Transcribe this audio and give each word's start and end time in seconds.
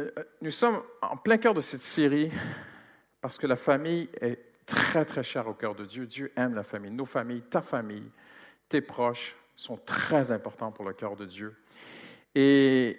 euh, 0.00 0.10
nous 0.40 0.50
sommes 0.50 0.82
en 1.02 1.16
plein 1.16 1.38
cœur 1.38 1.54
de 1.54 1.60
cette 1.60 1.80
série 1.80 2.30
parce 3.20 3.38
que 3.38 3.46
la 3.46 3.56
famille 3.56 4.08
est 4.20 4.38
très, 4.66 5.04
très 5.04 5.22
chère 5.22 5.46
au 5.46 5.54
cœur 5.54 5.74
de 5.74 5.84
Dieu. 5.84 6.06
Dieu 6.06 6.32
aime 6.36 6.54
la 6.54 6.62
famille. 6.62 6.90
Nos 6.90 7.04
familles, 7.04 7.42
ta 7.42 7.62
famille, 7.62 8.10
tes 8.68 8.80
proches 8.80 9.36
sont 9.56 9.76
très 9.76 10.32
importants 10.32 10.72
pour 10.72 10.84
le 10.84 10.92
cœur 10.92 11.16
de 11.16 11.24
Dieu. 11.24 11.56
Et 12.34 12.98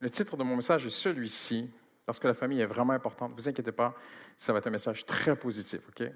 le 0.00 0.10
titre 0.10 0.36
de 0.36 0.42
mon 0.42 0.56
message 0.56 0.86
est 0.86 0.90
celui-ci, 0.90 1.70
parce 2.04 2.18
que 2.18 2.26
la 2.26 2.34
famille 2.34 2.60
est 2.60 2.66
vraiment 2.66 2.92
importante. 2.92 3.30
Ne 3.30 3.36
vous 3.36 3.48
inquiétez 3.48 3.72
pas, 3.72 3.94
ça 4.36 4.52
va 4.52 4.58
être 4.58 4.66
un 4.66 4.70
message 4.70 5.06
très 5.06 5.36
positif, 5.36 5.82
OK? 5.88 6.08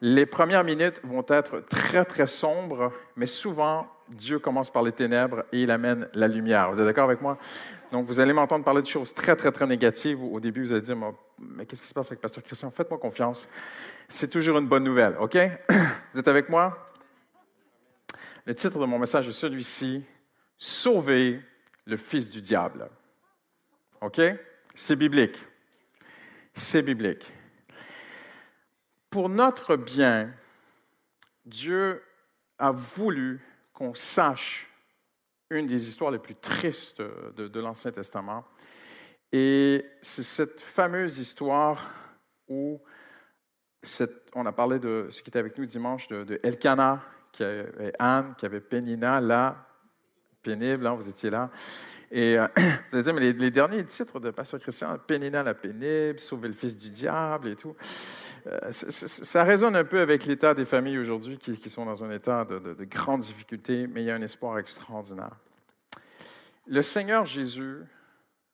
Les 0.00 0.26
premières 0.26 0.62
minutes 0.62 1.00
vont 1.02 1.24
être 1.28 1.60
très, 1.60 2.04
très 2.04 2.26
sombres, 2.26 2.92
mais 3.16 3.26
souvent, 3.26 3.88
Dieu 4.08 4.38
commence 4.38 4.70
par 4.70 4.82
les 4.82 4.92
ténèbres 4.92 5.44
et 5.52 5.62
il 5.62 5.70
amène 5.70 6.08
la 6.14 6.28
lumière. 6.28 6.70
Vous 6.70 6.80
êtes 6.80 6.86
d'accord 6.86 7.04
avec 7.04 7.20
moi? 7.20 7.36
Donc, 7.90 8.06
vous 8.06 8.20
allez 8.20 8.32
m'entendre 8.32 8.64
parler 8.64 8.82
de 8.82 8.86
choses 8.86 9.12
très, 9.12 9.34
très, 9.34 9.50
très 9.50 9.66
négatives. 9.66 10.22
Au 10.22 10.38
début, 10.40 10.64
vous 10.64 10.72
allez 10.72 10.82
dire, 10.82 10.96
mais 11.38 11.66
qu'est-ce 11.66 11.82
qui 11.82 11.88
se 11.88 11.94
passe 11.94 12.08
avec 12.08 12.20
Pasteur 12.20 12.44
Christian? 12.44 12.70
Faites-moi 12.70 12.98
confiance. 12.98 13.48
C'est 14.08 14.30
toujours 14.30 14.58
une 14.58 14.68
bonne 14.68 14.84
nouvelle, 14.84 15.16
OK? 15.18 15.36
Vous 16.12 16.20
êtes 16.20 16.28
avec 16.28 16.48
moi? 16.48 16.86
Le 18.46 18.54
titre 18.54 18.78
de 18.78 18.84
mon 18.86 18.98
message 18.98 19.28
est 19.28 19.32
celui-ci, 19.32 20.04
Sauver 20.56 21.40
le 21.86 21.96
fils 21.96 22.28
du 22.28 22.40
diable. 22.40 22.88
OK? 24.00 24.20
C'est 24.74 24.96
biblique. 24.96 25.36
C'est 26.52 26.82
biblique. 26.82 27.32
Pour 29.10 29.28
notre 29.30 29.76
bien, 29.76 30.32
Dieu 31.46 32.02
a 32.58 32.70
voulu 32.70 33.40
qu'on 33.72 33.94
sache 33.94 34.68
une 35.50 35.66
des 35.66 35.88
histoires 35.88 36.10
les 36.10 36.18
plus 36.18 36.34
tristes 36.34 37.00
de, 37.00 37.60
l'Ancien 37.60 37.90
Testament. 37.90 38.44
Et 39.32 39.84
c'est 40.02 40.22
cette 40.22 40.60
fameuse 40.60 41.18
histoire 41.18 41.90
où 42.48 42.80
on 44.34 44.44
a 44.44 44.52
parlé 44.52 44.78
de 44.78 45.06
ce 45.10 45.22
qui 45.22 45.30
était 45.30 45.38
avec 45.38 45.56
nous 45.56 45.64
dimanche 45.64 46.08
de, 46.08 46.38
Elkanah, 46.42 47.02
qui 47.32 47.44
avait 47.44 47.92
Anne, 47.98 48.34
qui 48.36 48.44
avait 48.44 48.60
Pénina, 48.60 49.20
là, 49.20 49.68
pénible, 50.42 50.86
hein, 50.86 50.94
vous 50.94 51.08
étiez 51.08 51.30
là. 51.30 51.50
Et 52.10 52.38
euh, 52.38 52.46
vous 52.56 52.94
allez 52.94 53.02
dire, 53.02 53.14
mais 53.14 53.32
les, 53.32 53.50
derniers 53.50 53.84
titres 53.84 54.20
de 54.20 54.30
Pasteur 54.30 54.60
Christian, 54.60 54.98
Pénina 54.98 55.42
la 55.42 55.54
pénible, 55.54 56.18
Sauver 56.18 56.48
le 56.48 56.54
fils 56.54 56.76
du 56.76 56.90
diable 56.90 57.48
et 57.48 57.56
tout, 57.56 57.76
euh, 58.48 58.70
ça 58.70 59.44
résonne 59.44 59.76
un 59.76 59.84
peu 59.84 60.00
avec 60.00 60.26
l'état 60.26 60.54
des 60.54 60.64
familles 60.64 60.98
aujourd'hui 60.98 61.38
qui, 61.38 61.70
sont 61.70 61.84
dans 61.84 62.02
un 62.02 62.10
état 62.10 62.44
de, 62.44 62.58
de, 62.58 62.74
de 62.74 62.84
grande 62.84 63.20
difficulté, 63.20 63.86
mais 63.86 64.02
il 64.02 64.06
y 64.06 64.10
a 64.10 64.14
un 64.14 64.22
espoir 64.22 64.58
extraordinaire. 64.58 65.36
Le 66.66 66.82
Seigneur 66.82 67.24
Jésus 67.24 67.78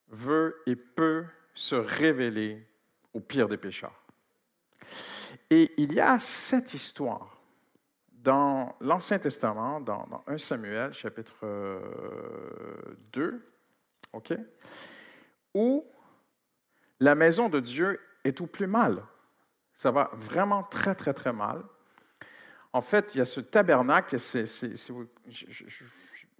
veut 0.08 0.62
et 0.66 0.76
peut 0.76 1.24
se 1.54 1.74
révéler 1.74 2.66
au 3.12 3.20
pire 3.20 3.48
des 3.48 3.56
pécheurs. 3.56 4.04
Et 5.50 5.72
il 5.76 5.92
y 5.92 6.00
a 6.00 6.18
cette 6.18 6.74
histoire 6.74 7.34
dans 8.24 8.74
l'Ancien 8.80 9.18
Testament, 9.18 9.80
dans, 9.80 10.24
1 10.26 10.38
Samuel, 10.38 10.92
chapitre 10.92 11.44
2, 13.12 13.22
euh, 13.22 13.38
OK, 14.14 14.32
où 15.52 15.84
la 17.00 17.14
maison 17.14 17.48
de 17.48 17.60
Dieu 17.60 18.00
est 18.24 18.40
au 18.40 18.46
plus 18.46 18.66
mal. 18.66 19.02
Ça 19.74 19.90
va 19.90 20.10
vraiment 20.14 20.62
très, 20.62 20.94
très, 20.94 21.12
très 21.12 21.32
mal. 21.32 21.62
En 22.72 22.80
fait, 22.80 23.14
il 23.14 23.18
y 23.18 23.20
a 23.20 23.24
ce 23.24 23.40
tabernacle, 23.40 24.16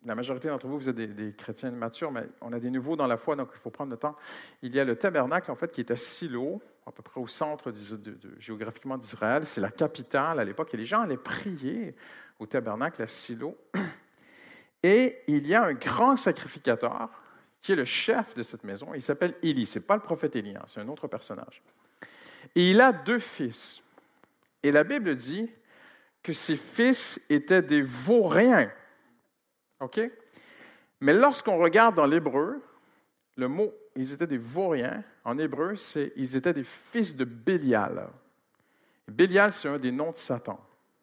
la 0.05 0.15
majorité 0.15 0.49
d'entre 0.49 0.67
vous, 0.67 0.79
vous 0.79 0.89
êtes 0.89 0.97
des, 0.97 1.33
chrétiens 1.33 1.71
matures, 1.71 2.11
mais 2.11 2.27
on 2.41 2.53
a 2.53 2.59
des 2.59 2.71
nouveaux 2.71 2.97
dans 2.97 3.07
la 3.07 3.17
foi, 3.17 3.37
donc 3.37 3.51
il 3.53 3.59
faut 3.59 3.71
prendre 3.71 3.91
le 3.91 3.97
temps. 3.97 4.17
Il 4.63 4.75
y 4.75 4.81
a 4.81 4.85
le 4.85 4.97
tabernacle, 4.97 5.51
en 5.51 5.55
fait, 5.55 5.71
qui 5.71 5.81
est 5.81 5.91
à 5.91 5.97
Silo, 5.97 6.61
à 6.87 6.93
peu 6.93 7.03
près 7.03 7.21
au 7.21 7.29
centre 7.29 7.73
géographiquement 8.39 8.99
d'Israël. 8.99 9.47
C'est 9.47 9.61
la 9.61 9.71
capitale 9.71 10.41
à 10.41 10.45
l'époque, 10.45 10.75
et 10.75 10.77
les 10.77 10.85
gens 10.85 11.03
allaient 11.03 11.17
prier 11.17 11.95
au 12.39 12.47
tabernacle 12.47 13.03
à 13.03 13.07
Silo. 13.07 13.57
Et 14.83 15.23
il 15.29 15.49
y 15.49 15.55
a 15.55 15.65
un 15.65 15.73
grand 15.73 16.15
sacrificateur 16.15 17.09
qui 17.63 17.73
est 17.73 17.77
le 17.77 17.87
chef 17.87 18.35
de 18.35 18.43
cette 18.43 18.65
maison. 18.65 18.93
Il 18.95 19.01
s'appelle 19.01 19.33
Élie. 19.43 19.65
Ce 19.65 19.79
n'est 19.79 19.85
pas 19.87 19.95
le 19.95 20.03
prophète 20.03 20.37
Élie, 20.37 20.55
hein, 20.55 20.63
c'est 20.67 20.81
un 20.81 20.89
autre 20.89 21.09
personnage. 21.09 21.63
Et 22.55 22.71
il 22.71 22.81
a 22.81 22.93
deux 22.93 23.19
fils. 23.19 23.83
Et 24.63 24.73
la 24.73 24.85
Bible 24.85 25.15
dit 25.15 25.51
que 26.23 26.33
ses 26.33 26.57
fils 26.57 27.25
étaient 27.29 27.63
des 27.63 27.83
vauriens. 27.83 28.71
OK? 29.81 30.01
Mais 31.01 31.13
lorsqu'on 31.13 31.59
regarde 31.59 31.97
dans 31.97 32.07
l'hébreu, 32.07 32.63
le 33.37 33.49
mot 33.49 33.73
ils 33.97 34.13
étaient 34.13 34.27
des 34.27 34.39
vauriens, 34.39 35.05
en 35.25 35.39
hébreu, 35.39 35.77
c'est 35.77 36.13
ils 36.17 36.37
étaient 36.37 36.53
des 36.53 36.65
fils 36.65 37.15
de 37.15 37.25
Bélial. 37.25 38.09
Bélial, 39.07 39.53
c'est 39.53 39.69
un 39.69 39.79
des 39.79 39.93
noms 39.93 40.11
de 40.11 40.17
Satan. 40.17 40.59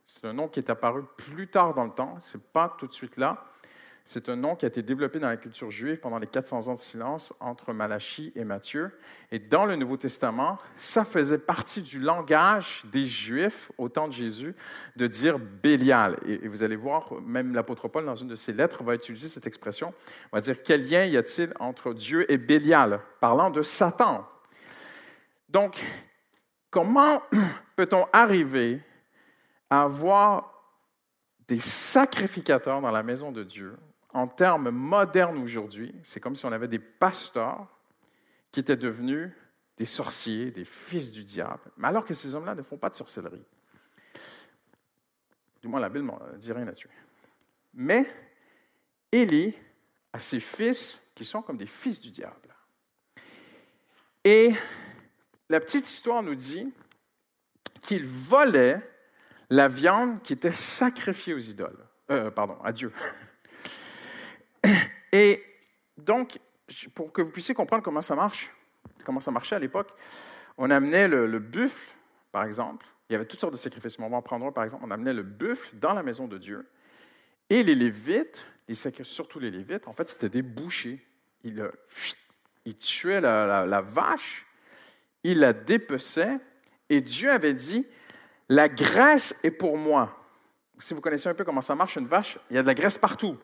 C'est 0.06 0.26
un 0.26 0.34
nom 0.34 0.48
qui 0.48 0.60
est 0.60 0.70
apparu 0.70 1.04
plus 1.18 1.48
tard 1.48 1.74
dans 1.74 1.86
le 1.86 1.92
temps, 1.92 2.20
ce 2.20 2.38
n'est 2.38 2.44
pas 2.52 2.76
tout 2.78 2.88
de 2.88 2.94
suite 2.94 3.18
là. 3.18 3.46
C'est 4.14 4.28
un 4.28 4.36
nom 4.36 4.58
qui 4.58 4.66
a 4.66 4.68
été 4.68 4.82
développé 4.82 5.20
dans 5.20 5.30
la 5.30 5.38
culture 5.38 5.72
juive 5.72 6.02
pendant 6.02 6.20
les 6.20 6.28
400 6.28 6.68
ans 6.68 6.74
de 6.74 6.80
silence 6.80 7.34
entre 7.40 7.72
Malachie 7.72 8.34
et 8.36 8.44
Matthieu. 8.44 8.92
Et 9.32 9.40
dans 9.40 9.66
le 9.66 9.78
Nouveau 9.78 9.96
Testament, 9.96 10.60
ça 10.76 11.06
faisait 11.06 11.38
partie 11.38 11.82
du 11.82 11.98
langage 11.98 12.84
des 12.92 13.06
Juifs 13.06 13.72
au 13.78 13.88
temps 13.88 14.10
de 14.10 14.12
Jésus 14.14 14.54
de 14.98 15.08
dire 15.08 15.40
Bélial. 15.40 16.18
Et, 16.26 16.46
vous 16.50 16.62
allez 16.62 16.76
voir, 16.76 17.22
même 17.22 17.56
l'apôtre 17.56 17.88
Paul, 17.88 18.06
dans 18.06 18.16
une 18.16 18.28
de 18.28 18.36
ses 18.36 18.52
lettres, 18.52 18.84
va 18.84 18.96
utiliser 18.96 19.30
cette 19.30 19.48
expression. 19.48 19.94
On 20.34 20.36
va 20.36 20.42
dire 20.42 20.62
quel 20.62 20.90
lien 20.90 21.06
y 21.06 21.16
a-t-il 21.16 21.54
entre 21.62 21.94
Dieu 21.94 22.30
et 22.30 22.38
Bélial, 22.38 23.00
parlant 23.22 23.50
de 23.50 23.62
Satan? 23.62 24.28
Donc, 25.48 25.82
comment 26.70 27.22
peut-on 27.78 28.06
arriver 28.12 28.82
à 29.70 29.84
avoir 29.84 30.66
des 31.48 31.60
sacrificateurs 31.60 32.82
dans 32.82 32.92
la 32.92 33.04
maison 33.04 33.32
de 33.32 33.46
Dieu 33.46 33.78
en 34.14 34.28
termes 34.28 34.70
modernes 34.70 35.38
aujourd'hui, 35.38 35.96
c'est 36.04 36.20
comme 36.20 36.36
si 36.36 36.46
on 36.46 36.52
avait 36.52 36.68
des 36.68 36.80
pasteurs 36.80 37.68
qui 38.52 38.60
étaient 38.60 38.78
devenus 38.78 39.32
des 39.78 39.86
sorciers, 39.86 40.52
des 40.52 40.66
fils 40.66 41.12
du 41.12 41.24
diable, 41.24 41.72
mais 41.78 41.88
alors 41.88 42.06
que 42.06 42.14
ces 42.14 42.36
hommes-là 42.36 42.56
ne 42.56 42.62
font 42.62 42.78
pas 42.78 42.90
de 42.90 42.96
sorcellerie. 42.96 43.44
Du 45.62 45.68
moins, 45.68 45.80
la 45.80 45.90
Bible 45.90 46.06
ne 46.06 46.38
dit 46.38 46.52
rien 46.52 46.66
là-dessus. 46.66 46.90
Mais 47.74 48.12
Élie 49.12 49.56
a 50.14 50.20
ses 50.20 50.40
fils 50.40 51.12
qui 51.16 51.24
sont 51.24 51.42
comme 51.42 51.58
des 51.58 51.68
fils 51.68 52.02
du 52.02 52.12
diable. 52.12 52.36
Et 54.24 54.54
la 55.50 55.60
petite 55.60 55.90
histoire 55.90 56.22
nous 56.22 56.36
dit 56.36 56.72
qu'il 57.82 58.06
volait 58.06 58.82
la 59.50 59.68
viande 59.68 60.22
qui 60.22 60.34
était 60.34 60.52
sacrifiée 60.52 61.34
aux 61.34 61.40
idoles, 61.40 61.86
euh, 62.10 62.32
pardon, 62.32 62.58
à 62.64 62.72
Dieu. 62.72 62.92
Et 65.12 65.44
donc, 65.98 66.40
pour 66.96 67.12
que 67.12 67.22
vous 67.22 67.32
puissiez 67.32 67.54
comprendre 67.54 67.84
comment 67.84 68.02
ça 68.02 68.16
marche, 68.16 68.50
comment 69.06 69.20
ça 69.20 69.32
marchait 69.32 69.56
à 69.56 69.60
l'époque, 69.60 69.90
on 70.58 70.70
amenait 70.70 71.08
le, 71.08 71.40
buffle, 71.40 71.94
par 72.32 72.44
exemple. 72.44 72.86
Il 73.10 73.14
y 73.14 73.16
avait 73.16 73.26
toutes 73.26 73.40
sortes 73.40 73.54
de 73.54 73.58
sacrifices. 73.58 73.98
On 74.00 74.10
va 74.10 74.18
en 74.18 74.22
prendre 74.22 74.46
un, 74.46 74.52
par 74.52 74.64
exemple. 74.64 74.84
On 74.86 74.92
amenait 74.92 75.14
le 75.14 75.24
buffle 75.24 75.78
dans 75.78 75.94
la 75.94 76.04
maison 76.04 76.28
de 76.28 76.38
Dieu. 76.38 76.68
Et 77.50 77.64
les 77.64 77.76
Lévites, 77.76 78.46
les 78.68 78.76
surtout 78.76 79.40
les 79.40 79.52
Lévites, 79.52 79.88
en 79.88 79.94
fait, 79.94 80.10
c'était 80.10 80.30
des 80.30 80.42
bouchers. 80.42 81.06
Ils, 81.44 81.70
ils 82.66 82.78
tuaient 82.78 83.22
la, 83.22 83.66
la 83.66 83.82
vache, 83.82 84.46
ils 85.24 85.40
la 85.40 85.52
dépeçaient, 85.52 86.40
et 86.90 87.02
Dieu 87.02 87.32
avait 87.32 87.54
dit, 87.54 87.86
la 88.48 88.70
graisse 88.70 89.44
est 89.44 89.58
pour 89.58 89.78
moi. 89.78 90.18
Si 90.80 90.94
vous 90.94 91.02
connaissez 91.02 91.30
un 91.30 91.34
peu 91.34 91.44
comment 91.44 91.62
ça 91.62 91.76
marche, 91.76 91.96
une 91.96 92.08
vache, 92.08 92.38
il 92.50 92.56
y 92.56 92.60
a 92.60 92.62
de 92.62 92.68
la 92.68 92.74
graisse 92.74 92.98
partout. 92.98 93.38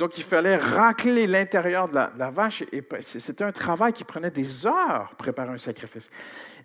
Donc, 0.00 0.16
il 0.16 0.24
fallait 0.24 0.56
racler 0.56 1.26
l'intérieur 1.26 1.86
de, 1.86 1.94
la, 1.94 2.30
vache. 2.30 2.64
Et 2.72 2.82
c'était 3.02 3.44
un 3.44 3.52
travail 3.52 3.92
qui 3.92 4.02
prenait 4.02 4.30
des 4.30 4.66
heures, 4.66 5.14
préparer 5.18 5.50
un 5.50 5.58
sacrifice. 5.58 6.08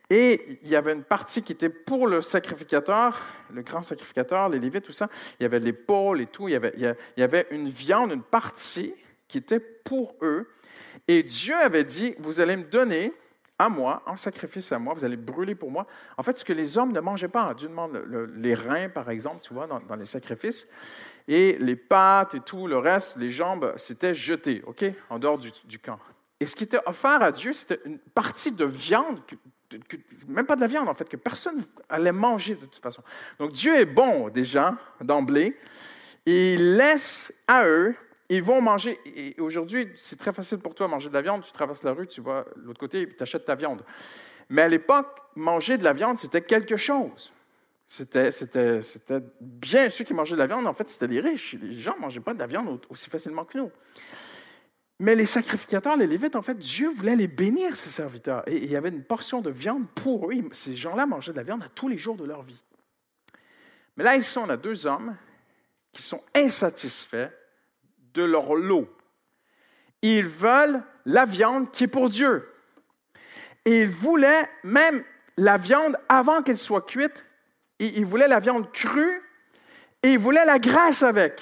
Et 0.09 0.57
il 0.63 0.69
y 0.69 0.75
avait 0.77 0.93
une 0.93 1.03
partie 1.03 1.43
qui 1.43 1.51
était 1.51 1.67
pour 1.67 2.07
le 2.07 2.21
sacrificateur, 2.21 3.21
le 3.53 3.61
grand 3.61 3.83
sacrificateur, 3.83 4.47
les 4.47 4.57
Lévites, 4.57 4.85
tout 4.85 4.93
ça. 4.93 5.09
Il 5.37 5.43
y 5.43 5.45
avait 5.45 5.59
l'épaule 5.59 6.21
et 6.21 6.27
tout. 6.27 6.47
Il 6.47 6.53
y, 6.53 7.21
avait, 7.21 7.47
une 7.51 7.67
viande, 7.67 8.13
une 8.13 8.23
partie 8.23 8.93
qui 9.27 9.39
était 9.39 9.59
pour 9.59 10.15
eux. 10.21 10.49
Et 11.09 11.21
Dieu 11.21 11.55
avait 11.55 11.83
dit, 11.83 12.15
vous 12.19 12.39
allez 12.39 12.55
me 12.55 12.63
donner 12.63 13.11
à 13.59 13.67
moi, 13.67 14.01
en 14.05 14.15
sacrifice 14.15 14.71
à 14.71 14.79
moi, 14.79 14.93
vous 14.93 15.03
allez 15.03 15.17
brûler 15.17 15.55
pour 15.55 15.71
moi. 15.71 15.87
En 16.17 16.23
fait, 16.23 16.39
ce 16.39 16.45
que 16.45 16.53
les 16.53 16.77
hommes 16.77 16.93
ne 16.93 17.01
mangeaient 17.01 17.27
pas, 17.27 17.53
Dieu 17.53 17.67
demande 17.67 18.01
les 18.37 18.53
reins, 18.53 18.87
par 18.87 19.09
exemple, 19.09 19.39
tu 19.41 19.53
vois, 19.53 19.67
dans 19.67 19.95
les 19.97 20.05
sacrifices. 20.05 20.71
Et 21.27 21.57
les 21.59 21.75
pattes 21.75 22.35
et 22.35 22.39
tout, 22.39 22.67
le 22.67 22.77
reste, 22.77 23.17
les 23.17 23.29
jambes, 23.29 23.73
c'était 23.77 24.13
jeté, 24.13 24.61
OK, 24.67 24.85
en 25.09 25.17
dehors 25.17 25.37
du, 25.37 25.79
camp. 25.79 25.99
Et 26.39 26.45
ce 26.45 26.55
qui 26.55 26.65
était 26.65 26.79
offert 26.85 27.21
à 27.21 27.31
Dieu, 27.31 27.53
c'était 27.53 27.79
une 27.85 27.97
partie 27.97 28.51
de 28.51 28.65
viande, 28.65 29.19
même 30.27 30.45
pas 30.45 30.55
de 30.55 30.61
la 30.61 30.67
viande 30.67 30.87
en 30.87 30.93
fait, 30.93 31.09
que 31.09 31.17
personne 31.17 31.65
allait 31.89 32.11
manger 32.11 32.55
de 32.55 32.65
toute 32.65 32.81
façon. 32.81 33.01
Donc 33.39 33.53
Dieu 33.53 33.75
est 33.75 33.85
bon 33.85 34.29
déjà, 34.29 34.77
d'emblée, 35.01 35.57
et 36.27 36.53
il 36.53 36.77
laisse 36.77 37.43
à 37.47 37.65
eux 37.67 37.95
ils 38.29 38.41
vont 38.41 38.61
manger. 38.61 38.97
Et 39.05 39.39
aujourd'hui, 39.39 39.87
c'est 39.95 40.17
très 40.17 40.33
facile 40.33 40.59
pour 40.59 40.73
toi 40.73 40.87
de 40.87 40.91
manger 40.91 41.09
de 41.09 41.13
la 41.13 41.21
viande. 41.21 41.43
Tu 41.43 41.51
traverses 41.51 41.83
la 41.83 41.93
rue, 41.93 42.07
tu 42.07 42.21
vas 42.21 42.45
l'autre 42.55 42.79
côté 42.79 43.01
et 43.01 43.07
tu 43.07 43.21
achètes 43.21 43.45
ta 43.45 43.55
viande. 43.55 43.83
Mais 44.49 44.63
à 44.63 44.67
l'époque, 44.67 45.07
manger 45.35 45.77
de 45.77 45.83
la 45.83 45.93
viande, 45.93 46.17
c'était 46.17 46.41
quelque 46.41 46.77
chose. 46.77 47.33
C'était, 47.87 48.31
c'était, 48.31 48.81
bien 49.39 49.89
ceux 49.89 50.03
qui 50.03 50.13
mangeaient 50.13 50.33
de 50.33 50.39
la 50.39 50.47
viande, 50.47 50.65
en 50.65 50.73
fait, 50.73 50.89
c'était 50.89 51.07
les 51.07 51.19
riches. 51.19 51.55
Les 51.61 51.73
gens 51.73 51.95
ne 51.95 52.01
mangeaient 52.01 52.19
pas 52.19 52.33
de 52.33 52.39
la 52.39 52.47
viande 52.47 52.81
aussi 52.89 53.09
facilement 53.09 53.45
que 53.45 53.57
nous. 53.57 53.71
Mais 54.99 55.13
les 55.13 55.25
sacrificateurs, 55.25 55.95
les 55.97 56.07
Lévites, 56.07 56.35
en 56.35 56.41
fait, 56.41 56.57
Dieu 56.57 56.89
voulait 56.89 57.15
les 57.15 57.27
bénir, 57.27 57.75
ses 57.75 57.89
serviteurs. 57.89 58.47
Et 58.47 58.57
il 58.57 58.71
y 58.71 58.75
avait 58.75 58.89
une 58.89 59.03
portion 59.03 59.41
de 59.41 59.49
viande 59.49 59.87
pour 59.93 60.31
eux. 60.31 60.35
Ces 60.51 60.75
gens-là 60.75 61.05
mangeaient 61.05 61.33
de 61.33 61.37
la 61.37 61.43
viande 61.43 61.63
à 61.63 61.69
tous 61.69 61.87
les 61.87 61.97
jours 61.97 62.15
de 62.15 62.25
leur 62.25 62.41
vie. 62.41 62.59
Mais 63.97 64.03
là, 64.03 64.15
ici, 64.15 64.37
on 64.37 64.49
a 64.49 64.57
deux 64.57 64.87
hommes 64.87 65.15
qui 65.91 66.01
sont 66.01 66.21
insatisfaits 66.33 67.29
de 68.13 68.23
leur 68.23 68.55
lot. 68.55 68.89
Ils 70.01 70.25
veulent 70.25 70.81
la 71.05 71.25
viande 71.25 71.71
qui 71.71 71.85
est 71.85 71.87
pour 71.87 72.09
Dieu. 72.09 72.49
Et 73.65 73.81
ils 73.81 73.87
voulaient 73.87 74.49
même 74.63 75.03
la 75.37 75.57
viande 75.57 75.97
avant 76.07 76.41
qu'elle 76.41 76.57
soit 76.57 76.85
cuite. 76.85 77.25
Et 77.79 77.97
ils 77.97 78.05
voulaient 78.05 78.27
la 78.27 78.39
viande 78.39 78.71
crue 78.71 79.21
et 80.03 80.13
ils 80.13 80.19
voulaient 80.19 80.45
la 80.45 80.59
graisse 80.59 81.03
avec. 81.03 81.41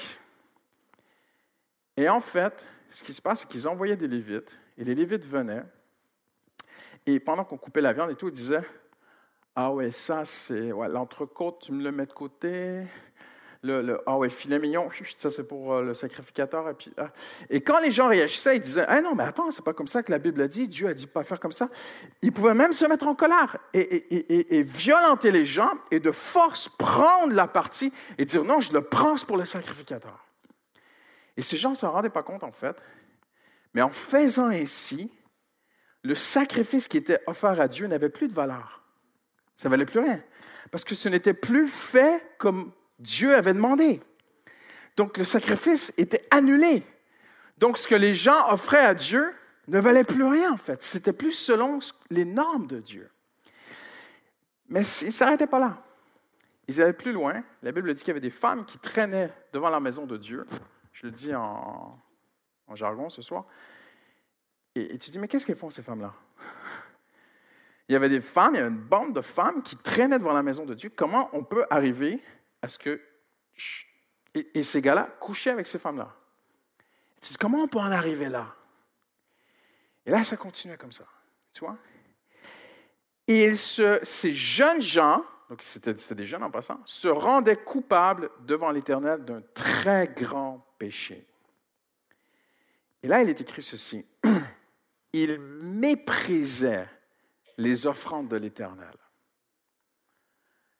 Et 1.97 2.09
en 2.09 2.19
fait, 2.19 2.65
ce 2.89 3.03
qui 3.03 3.13
se 3.13 3.21
passe, 3.21 3.41
c'est 3.41 3.47
qu'ils 3.47 3.67
envoyaient 3.67 3.95
des 3.95 4.07
Lévites 4.07 4.57
et 4.77 4.83
les 4.83 4.95
Lévites 4.95 5.25
venaient. 5.25 5.63
Et 7.05 7.19
pendant 7.19 7.43
qu'on 7.43 7.57
coupait 7.57 7.81
la 7.81 7.93
viande 7.93 8.11
et 8.11 8.15
tout, 8.15 8.29
ils 8.29 8.33
disaient 8.33 8.63
Ah 9.55 9.71
ouais, 9.71 9.91
ça, 9.91 10.25
c'est 10.25 10.69
l'entrecôte, 10.69 11.59
tu 11.61 11.73
me 11.73 11.83
le 11.83 11.91
mets 11.91 12.05
de 12.05 12.13
côté 12.13 12.83
le, 13.63 14.01
ah 14.05 14.17
ouais, 14.17 14.29
filet 14.29 14.59
mignon, 14.59 14.89
ça 15.17 15.29
c'est 15.29 15.47
pour 15.47 15.73
euh, 15.73 15.81
le 15.81 15.93
sacrificateur. 15.93 16.69
Et, 16.69 16.73
puis, 16.73 16.91
ah. 16.97 17.09
et 17.49 17.61
quand 17.61 17.79
les 17.79 17.91
gens 17.91 18.09
réagissaient, 18.09 18.57
ils 18.57 18.61
disaient 18.61 18.85
Ah 18.87 19.01
non, 19.01 19.15
mais 19.15 19.23
attends, 19.23 19.49
c'est 19.51 19.63
pas 19.63 19.73
comme 19.73 19.87
ça 19.87 20.03
que 20.03 20.11
la 20.11 20.19
Bible 20.19 20.41
a 20.41 20.47
dit, 20.47 20.67
Dieu 20.67 20.87
a 20.87 20.93
dit 20.93 21.07
pas 21.07 21.23
faire 21.23 21.39
comme 21.39 21.53
ça. 21.53 21.69
Ils 22.21 22.33
pouvaient 22.33 22.53
même 22.53 22.73
se 22.73 22.85
mettre 22.85 23.07
en 23.07 23.15
colère 23.15 23.57
et, 23.73 24.57
et, 24.57 24.63
violenter 24.63 25.31
les 25.31 25.45
gens 25.45 25.71
et 25.91 25.99
de 26.01 26.11
force 26.11 26.67
prendre 26.67 27.33
la 27.33 27.47
partie 27.47 27.93
et 28.17 28.25
dire 28.25 28.43
Non, 28.43 28.59
je 28.59 28.73
le 28.73 28.81
prends 28.81 29.15
pour 29.25 29.37
le 29.37 29.45
sacrificateur. 29.45 30.25
Et 31.37 31.41
ces 31.41 31.55
gens 31.55 31.71
ne 31.71 31.75
s'en 31.75 31.91
rendaient 31.91 32.09
pas 32.09 32.23
compte 32.23 32.43
en 32.43 32.51
fait, 32.51 32.75
mais 33.73 33.81
en 33.81 33.89
faisant 33.89 34.49
ainsi, 34.49 35.11
le 36.03 36.15
sacrifice 36.15 36.87
qui 36.87 36.97
était 36.97 37.21
offert 37.27 37.59
à 37.61 37.67
Dieu 37.67 37.87
n'avait 37.87 38.09
plus 38.09 38.27
de 38.27 38.33
valeur. 38.33 38.83
Ça 39.55 39.69
valait 39.69 39.85
plus 39.85 39.99
rien. 39.99 40.21
Parce 40.69 40.83
que 40.83 40.95
ce 40.95 41.07
n'était 41.07 41.33
plus 41.33 41.67
fait 41.67 42.25
comme 42.37 42.73
Dieu 43.03 43.35
avait 43.35 43.53
demandé. 43.53 44.01
Donc 44.95 45.17
le 45.17 45.23
sacrifice 45.23 45.93
était 45.97 46.25
annulé. 46.31 46.83
Donc 47.57 47.77
ce 47.77 47.87
que 47.87 47.95
les 47.95 48.13
gens 48.13 48.49
offraient 48.49 48.85
à 48.85 48.95
Dieu 48.95 49.33
ne 49.67 49.79
valait 49.79 50.03
plus 50.03 50.23
rien 50.23 50.51
en 50.51 50.57
fait. 50.57 50.81
C'était 50.81 51.13
plus 51.13 51.33
selon 51.33 51.79
les 52.09 52.25
normes 52.25 52.67
de 52.67 52.79
Dieu. 52.79 53.09
Mais 54.69 54.81
ils 55.01 55.07
ne 55.07 55.11
s'arrêtaient 55.11 55.47
pas 55.47 55.59
là. 55.59 55.83
Ils 56.67 56.81
allaient 56.81 56.93
plus 56.93 57.11
loin. 57.11 57.43
La 57.61 57.71
Bible 57.71 57.93
dit 57.93 58.01
qu'il 58.01 58.09
y 58.09 58.11
avait 58.11 58.19
des 58.19 58.29
femmes 58.29 58.65
qui 58.65 58.79
traînaient 58.79 59.31
devant 59.51 59.69
la 59.69 59.79
maison 59.79 60.05
de 60.05 60.17
Dieu. 60.17 60.47
Je 60.93 61.05
le 61.05 61.11
dis 61.11 61.35
en, 61.35 61.99
jargon 62.73 63.09
ce 63.09 63.21
soir. 63.21 63.45
Et, 64.75 64.97
tu 64.97 65.11
dis, 65.11 65.19
mais 65.19 65.27
qu'est-ce 65.27 65.45
qu'elles 65.45 65.57
font 65.57 65.69
ces 65.69 65.83
femmes-là? 65.83 66.13
Il 67.89 67.93
y 67.93 67.95
avait 67.95 68.09
des 68.09 68.21
femmes, 68.21 68.55
il 68.55 68.57
y 68.57 68.61
avait 68.61 68.69
une 68.69 68.81
bande 68.81 69.13
de 69.13 69.19
femmes 69.19 69.61
qui 69.61 69.75
traînaient 69.75 70.17
devant 70.17 70.31
la 70.31 70.41
maison 70.41 70.65
de 70.65 70.73
Dieu. 70.73 70.89
Comment 70.95 71.29
on 71.33 71.43
peut 71.43 71.65
arriver 71.69 72.23
à 72.63 72.69
ce 72.69 72.79
que. 72.79 72.99
Et, 74.33 74.63
ces 74.63 74.81
gars-là 74.81 75.15
couchaient 75.19 75.51
avec 75.51 75.67
ces 75.67 75.77
femmes-là. 75.77 76.15
Tu 77.21 77.29
dis, 77.29 77.37
comment 77.37 77.59
on 77.59 77.67
peut 77.67 77.77
en 77.77 77.91
arriver 77.91 78.29
là? 78.29 78.55
Et 80.05 80.11
là, 80.11 80.23
ça 80.23 80.37
continuait 80.37 80.77
comme 80.77 80.91
ça. 80.91 81.05
Tu 81.53 81.59
vois? 81.59 81.77
Et 83.27 83.53
ces 83.53 84.33
jeunes 84.33 84.81
gens, 84.81 85.23
donc 85.49 85.61
c'était 85.61 85.93
des 85.93 86.25
jeunes 86.25 86.43
en 86.43 86.49
passant, 86.49 86.81
se 86.85 87.07
rendaient 87.07 87.61
coupables 87.63 88.29
devant 88.39 88.71
l'Éternel 88.71 89.23
d'un 89.23 89.41
très 89.53 90.07
grand 90.07 90.65
péché. 90.79 91.27
Et 93.03 93.07
là, 93.07 93.21
il 93.21 93.29
est 93.29 93.39
écrit 93.39 93.61
ceci. 93.61 94.05
Ils 95.15 95.39
méprisaient 95.39 96.89
les 97.57 97.85
offrandes 97.85 98.29
de 98.29 98.37
l'Éternel. 98.37 98.95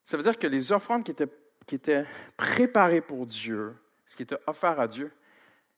Ça 0.04 0.18
veut 0.18 0.24
dire 0.24 0.40
que 0.40 0.48
les 0.48 0.72
offrandes 0.72 1.04
qui 1.04 1.12
étaient 1.12 1.32
qui 1.66 1.76
était 1.76 2.06
préparé 2.38 3.02
pour 3.02 3.26
Dieu, 3.26 3.76
ce 4.06 4.16
qui 4.16 4.24
était 4.24 4.38
offert 4.48 4.80
à 4.80 4.88
Dieu, 4.88 5.12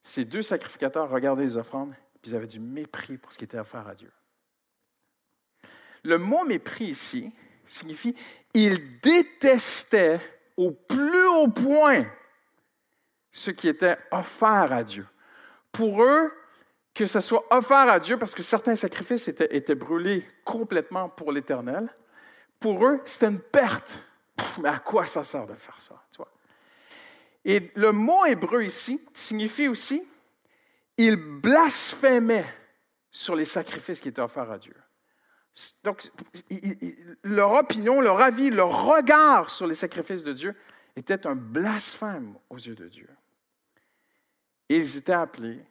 ces 0.02 0.26
deux 0.26 0.42
sacrificateurs 0.42 1.10
regardaient 1.10 1.44
les 1.44 1.58
offrandes, 1.58 1.94
puis 2.22 2.32
ils 2.32 2.36
avaient 2.36 2.48
du 2.48 2.60
mépris 2.60 3.18
pour 3.18 3.32
ce 3.32 3.38
qui 3.38 3.44
était 3.44 3.60
offert 3.60 3.88
à 3.88 3.96
Dieu. 3.96 4.12
Le 6.04 6.18
mot 6.18 6.46
mépris 6.46 6.86
ici 6.86 7.34
signifie 7.66 8.16
ils 8.54 9.00
détestaient 9.00 10.20
au 10.56 10.72
plus 10.72 11.28
haut 11.28 11.50
point 11.50 12.06
ce 13.32 13.52
qui 13.52 13.68
était 13.68 13.98
offert 14.12 14.72
à 14.72 14.84
Dieu. 14.84 15.06
Pour 15.72 16.04
eux, 16.04 16.32
que 16.94 17.06
ce 17.06 17.20
soit 17.20 17.46
offert 17.52 17.90
à 17.90 18.00
Dieu, 18.00 18.18
parce 18.18 18.34
que 18.34 18.44
certains 18.44 18.78
sacrifices 18.78 19.28
étaient, 19.28 19.54
étaient 19.54 19.76
brûlés 19.76 20.26
complètement 20.46 21.10
pour 21.10 21.34
l'Éternel, 21.34 21.90
pour 22.62 22.88
eux, 22.88 23.02
c'était 23.04 23.28
une 23.28 23.42
perte 23.42 24.02
mais 24.62 24.70
à 24.70 24.80
quoi 24.80 25.06
ça 25.06 25.24
sert 25.24 25.46
de 25.46 25.56
faire 25.56 25.80
ça? 25.80 26.02
Et 27.44 27.72
le 27.76 27.92
mot 27.92 28.26
hébreu 28.26 28.64
ici 28.64 29.00
signifie 29.14 29.68
aussi 29.68 30.06
il 30.98 31.16
blasphémait 31.16 32.46
sur 33.12 33.36
les 33.36 33.46
sacrifices 33.46 34.02
qui 34.02 34.10
étaient 34.10 34.22
offerts 34.22 34.52
à 34.52 34.58
Dieu. 34.58 34.76
Donc, 35.84 36.10
leur 37.24 37.54
opinion, 37.54 38.02
leur 38.02 38.20
avis, 38.22 38.50
leur 38.50 38.86
regard 38.86 39.50
sur 39.50 39.68
les 39.68 39.76
sacrifices 39.76 40.24
de 40.24 40.34
Dieu 40.34 40.56
était 40.96 41.26
un 41.28 41.36
blasphème 41.36 42.38
aux 42.50 42.58
yeux 42.58 42.76
de 42.76 42.88
Dieu. 42.88 43.10
Ils 44.68 44.98
étaient 44.98 45.14
appelés 45.14 45.64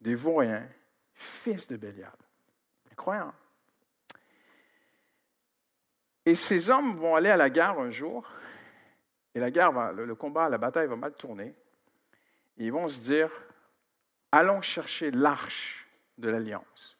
des 0.00 0.14
vauriens, 0.14 0.68
fils 1.14 1.66
de 1.68 1.76
Bélial. 1.76 2.12
Incroyable. 2.90 3.32
Et 6.26 6.34
ces 6.34 6.70
hommes 6.70 6.96
vont 6.96 7.14
aller 7.14 7.30
à 7.30 7.36
la 7.36 7.48
guerre 7.48 7.78
un 7.78 7.88
jour, 7.88 8.28
et 9.34 9.40
la 9.40 9.50
guerre, 9.50 9.92
le, 9.92 10.14
combat, 10.14 10.48
la 10.48 10.58
bataille 10.58 10.88
va 10.88 10.96
mal 10.96 11.12
tourner. 11.12 11.54
Et 12.58 12.64
ils 12.64 12.72
vont 12.72 12.88
se 12.88 13.00
dire, 13.00 13.30
allons 14.32 14.60
chercher 14.60 15.12
l'arche 15.12 15.86
de 16.18 16.28
l'alliance. 16.28 16.98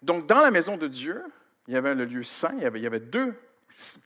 Donc, 0.00 0.26
dans 0.26 0.38
la 0.38 0.50
maison 0.50 0.76
de 0.76 0.88
Dieu, 0.88 1.22
il 1.68 1.74
y 1.74 1.76
avait 1.76 1.94
le 1.94 2.04
lieu 2.04 2.22
saint, 2.22 2.54
il 2.54 2.62
y 2.62 2.66
avait, 2.66 2.78
il 2.78 2.82
y 2.82 2.86
avait 2.86 3.00
deux 3.00 3.34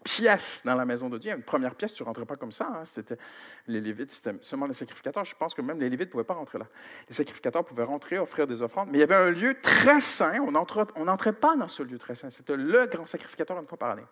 pièces 0.04 0.62
dans 0.64 0.74
la 0.74 0.84
maison 0.84 1.08
de 1.08 1.18
Dieu. 1.18 1.32
Une 1.32 1.42
première 1.42 1.74
pièce, 1.74 1.92
tu 1.92 2.02
ne 2.02 2.06
rentrais 2.06 2.24
pas 2.24 2.36
comme 2.36 2.50
ça. 2.50 2.66
Hein. 2.74 2.84
C'était 2.84 3.18
les 3.66 3.80
Lévites, 3.80 4.10
c'était 4.10 4.36
seulement 4.40 4.66
les 4.66 4.72
sacrificateurs. 4.72 5.24
Je 5.24 5.36
pense 5.36 5.54
que 5.54 5.62
même 5.62 5.78
les 5.78 5.90
Lévites 5.90 6.08
ne 6.08 6.12
pouvaient 6.12 6.24
pas 6.24 6.34
rentrer 6.34 6.58
là. 6.58 6.66
Les 7.08 7.14
sacrificateurs 7.14 7.64
pouvaient 7.64 7.84
rentrer, 7.84 8.18
offrir 8.18 8.46
des 8.46 8.62
offrandes. 8.62 8.88
Mais 8.90 8.98
il 8.98 9.00
y 9.00 9.04
avait 9.04 9.14
un 9.14 9.30
lieu 9.30 9.54
très 9.62 10.00
saint. 10.00 10.40
On 10.40 10.50
n'entrait 10.50 11.34
pas 11.34 11.56
dans 11.56 11.68
ce 11.68 11.82
lieu 11.82 11.98
très 11.98 12.14
saint. 12.14 12.30
C'était 12.30 12.56
le 12.56 12.86
grand 12.86 13.06
sacrificateur 13.06 13.58
une 13.58 13.66
fois 13.66 13.78
par 13.78 13.90
année. 13.90 14.06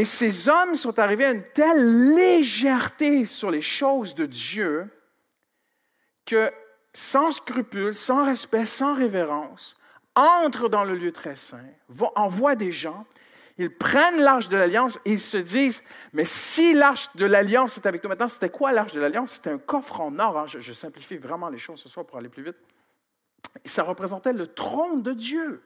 Et 0.00 0.04
ces 0.06 0.48
hommes 0.48 0.76
sont 0.76 0.98
arrivés 0.98 1.26
à 1.26 1.32
une 1.32 1.42
telle 1.42 2.14
légèreté 2.14 3.26
sur 3.26 3.50
les 3.50 3.60
choses 3.60 4.14
de 4.14 4.24
Dieu 4.24 4.88
que, 6.24 6.50
sans 6.94 7.32
scrupule, 7.32 7.92
sans 7.92 8.24
respect, 8.24 8.64
sans 8.64 8.94
révérence, 8.94 9.76
entrent 10.14 10.70
dans 10.70 10.84
le 10.84 10.94
lieu 10.94 11.12
très 11.12 11.36
saint, 11.36 11.66
envoient 12.14 12.56
des 12.56 12.72
gens, 12.72 13.04
ils 13.58 13.68
prennent 13.68 14.22
l'arche 14.22 14.48
de 14.48 14.56
l'alliance 14.56 14.98
et 15.04 15.12
ils 15.12 15.20
se 15.20 15.36
disent, 15.36 15.82
mais 16.14 16.24
si 16.24 16.72
l'arche 16.72 17.14
de 17.16 17.26
l'alliance 17.26 17.76
est 17.76 17.84
avec 17.84 18.02
nous 18.02 18.08
maintenant, 18.08 18.28
c'était 18.28 18.48
quoi 18.48 18.72
l'arche 18.72 18.92
de 18.92 19.00
l'alliance? 19.00 19.32
C'était 19.32 19.50
un 19.50 19.58
coffre 19.58 20.00
en 20.00 20.18
or. 20.18 20.38
Hein. 20.38 20.46
Je, 20.46 20.60
je, 20.60 20.72
simplifie 20.72 21.18
vraiment 21.18 21.50
les 21.50 21.58
choses 21.58 21.78
ce 21.78 21.90
soir 21.90 22.06
pour 22.06 22.16
aller 22.16 22.30
plus 22.30 22.42
vite. 22.42 22.56
Et 23.66 23.68
ça 23.68 23.82
représentait 23.82 24.32
le 24.32 24.46
trône 24.46 25.02
de 25.02 25.12
Dieu. 25.12 25.62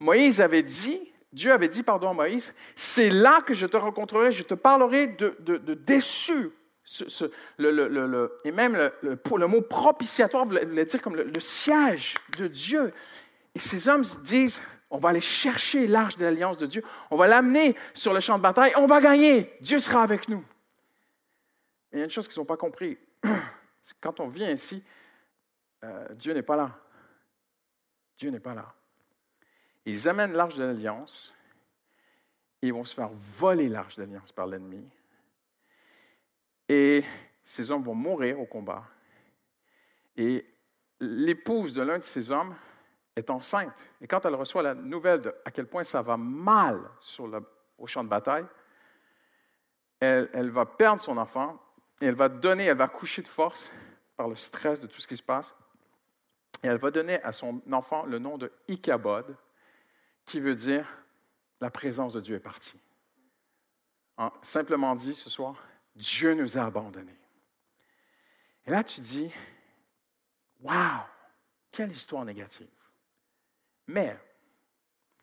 Moïse 0.00 0.40
avait 0.40 0.62
dit, 0.62 1.12
Dieu 1.34 1.52
avait 1.52 1.68
dit, 1.68 1.82
pardon 1.82 2.10
à 2.10 2.12
Moïse, 2.12 2.54
c'est 2.76 3.10
là 3.10 3.40
que 3.44 3.54
je 3.54 3.66
te 3.66 3.76
rencontrerai, 3.76 4.30
je 4.30 4.44
te 4.44 4.54
parlerai 4.54 5.08
de, 5.08 5.36
de, 5.40 5.74
déçu. 5.74 6.50
et 8.44 8.52
même 8.52 8.76
le, 9.02 9.18
le, 9.36 9.46
mot 9.48 9.60
propitiatoire 9.60 10.44
voulait, 10.44 10.84
dire 10.84 11.02
comme 11.02 11.16
le, 11.16 11.40
siège 11.40 12.14
de 12.38 12.46
Dieu. 12.46 12.92
Et 13.52 13.58
ces 13.58 13.88
hommes 13.88 14.04
disent, 14.22 14.62
on 14.90 14.98
va 14.98 15.08
aller 15.08 15.20
chercher 15.20 15.88
l'arche 15.88 16.16
de 16.16 16.24
l'alliance 16.24 16.56
de 16.56 16.66
Dieu, 16.66 16.84
on 17.10 17.16
va 17.16 17.26
l'amener 17.26 17.74
sur 17.94 18.14
le 18.14 18.20
champ 18.20 18.38
de 18.38 18.42
bataille, 18.42 18.72
on 18.76 18.86
va 18.86 19.00
gagner, 19.00 19.52
Dieu 19.60 19.80
sera 19.80 20.04
avec 20.04 20.28
nous. 20.28 20.44
il 21.92 21.98
y 21.98 22.02
a 22.02 22.04
une 22.04 22.10
chose 22.10 22.28
qu'ils 22.28 22.38
n'ont 22.38 22.46
pas 22.46 22.56
compris, 22.56 22.96
quand 24.00 24.20
on 24.20 24.28
vient 24.28 24.52
ici, 24.52 24.84
euh, 25.82 26.06
Dieu 26.14 26.32
n'est 26.32 26.42
pas 26.42 26.56
là. 26.56 26.70
Dieu 28.16 28.30
n'est 28.30 28.38
pas 28.38 28.54
là. 28.54 28.72
Ils 29.86 30.08
amènent 30.08 30.32
l'arche 30.32 30.54
de 30.54 30.64
l'Alliance 30.64 31.34
ils 32.66 32.72
vont 32.72 32.84
se 32.84 32.94
faire 32.94 33.10
voler 33.10 33.68
l'arche 33.68 33.96
de 33.96 34.02
l'Alliance 34.02 34.32
par 34.32 34.46
l'ennemi. 34.46 34.82
Et 36.68 37.04
ces 37.44 37.70
hommes 37.70 37.82
vont 37.82 37.94
mourir 37.94 38.40
au 38.40 38.46
combat. 38.46 38.84
Et 40.16 40.46
l'épouse 41.00 41.74
de 41.74 41.82
l'un 41.82 41.98
de 41.98 42.04
ces 42.04 42.30
hommes 42.30 42.54
est 43.16 43.28
enceinte. 43.28 43.86
Et 44.00 44.06
quand 44.06 44.24
elle 44.24 44.34
reçoit 44.34 44.62
la 44.62 44.74
nouvelle 44.74 45.20
de 45.20 45.34
à 45.44 45.50
quel 45.50 45.66
point 45.66 45.84
ça 45.84 46.00
va 46.00 46.16
mal 46.16 46.80
sur 47.00 47.28
le, 47.28 47.42
au 47.76 47.86
champ 47.86 48.02
de 48.02 48.08
bataille, 48.08 48.46
elle, 50.00 50.30
elle, 50.32 50.50
va 50.50 50.64
perdre 50.64 51.02
son 51.02 51.18
enfant 51.18 51.60
et 52.00 52.06
elle 52.06 52.14
va 52.14 52.28
donner, 52.30 52.64
elle 52.64 52.78
va 52.78 52.88
coucher 52.88 53.22
de 53.22 53.28
force 53.28 53.70
par 54.16 54.28
le 54.28 54.36
stress 54.36 54.80
de 54.80 54.86
tout 54.86 55.00
ce 55.00 55.06
qui 55.06 55.16
se 55.16 55.22
passe. 55.22 55.54
Et 56.62 56.68
elle 56.68 56.78
va 56.78 56.90
donner 56.90 57.22
à 57.22 57.32
son 57.32 57.60
enfant 57.70 58.06
le 58.06 58.18
nom 58.18 58.38
de 58.38 58.50
Ichabod, 58.68 59.36
qui 60.24 60.40
veut 60.40 60.54
dire 60.54 60.86
la 61.60 61.70
présence 61.70 62.12
de 62.12 62.20
Dieu 62.20 62.36
est 62.36 62.40
partie. 62.40 62.80
simplement 64.42 64.94
dit 64.94 65.14
ce 65.14 65.30
soir, 65.30 65.56
Dieu 65.94 66.34
nous 66.34 66.58
a 66.58 66.64
abandonnés. 66.64 67.18
Et 68.66 68.70
là, 68.70 68.82
tu 68.82 69.00
dis, 69.00 69.30
waouh, 70.60 71.02
quelle 71.70 71.90
histoire 71.90 72.24
négative. 72.24 72.68
Mais, 73.86 74.16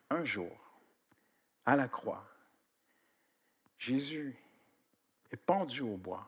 un 0.10 0.24
jour, 0.24 0.52
à 1.66 1.76
la 1.76 1.88
croix, 1.88 2.28
Jésus 3.78 4.36
est 5.32 5.38
pendu 5.38 5.82
au 5.82 5.98
bois. 5.98 6.28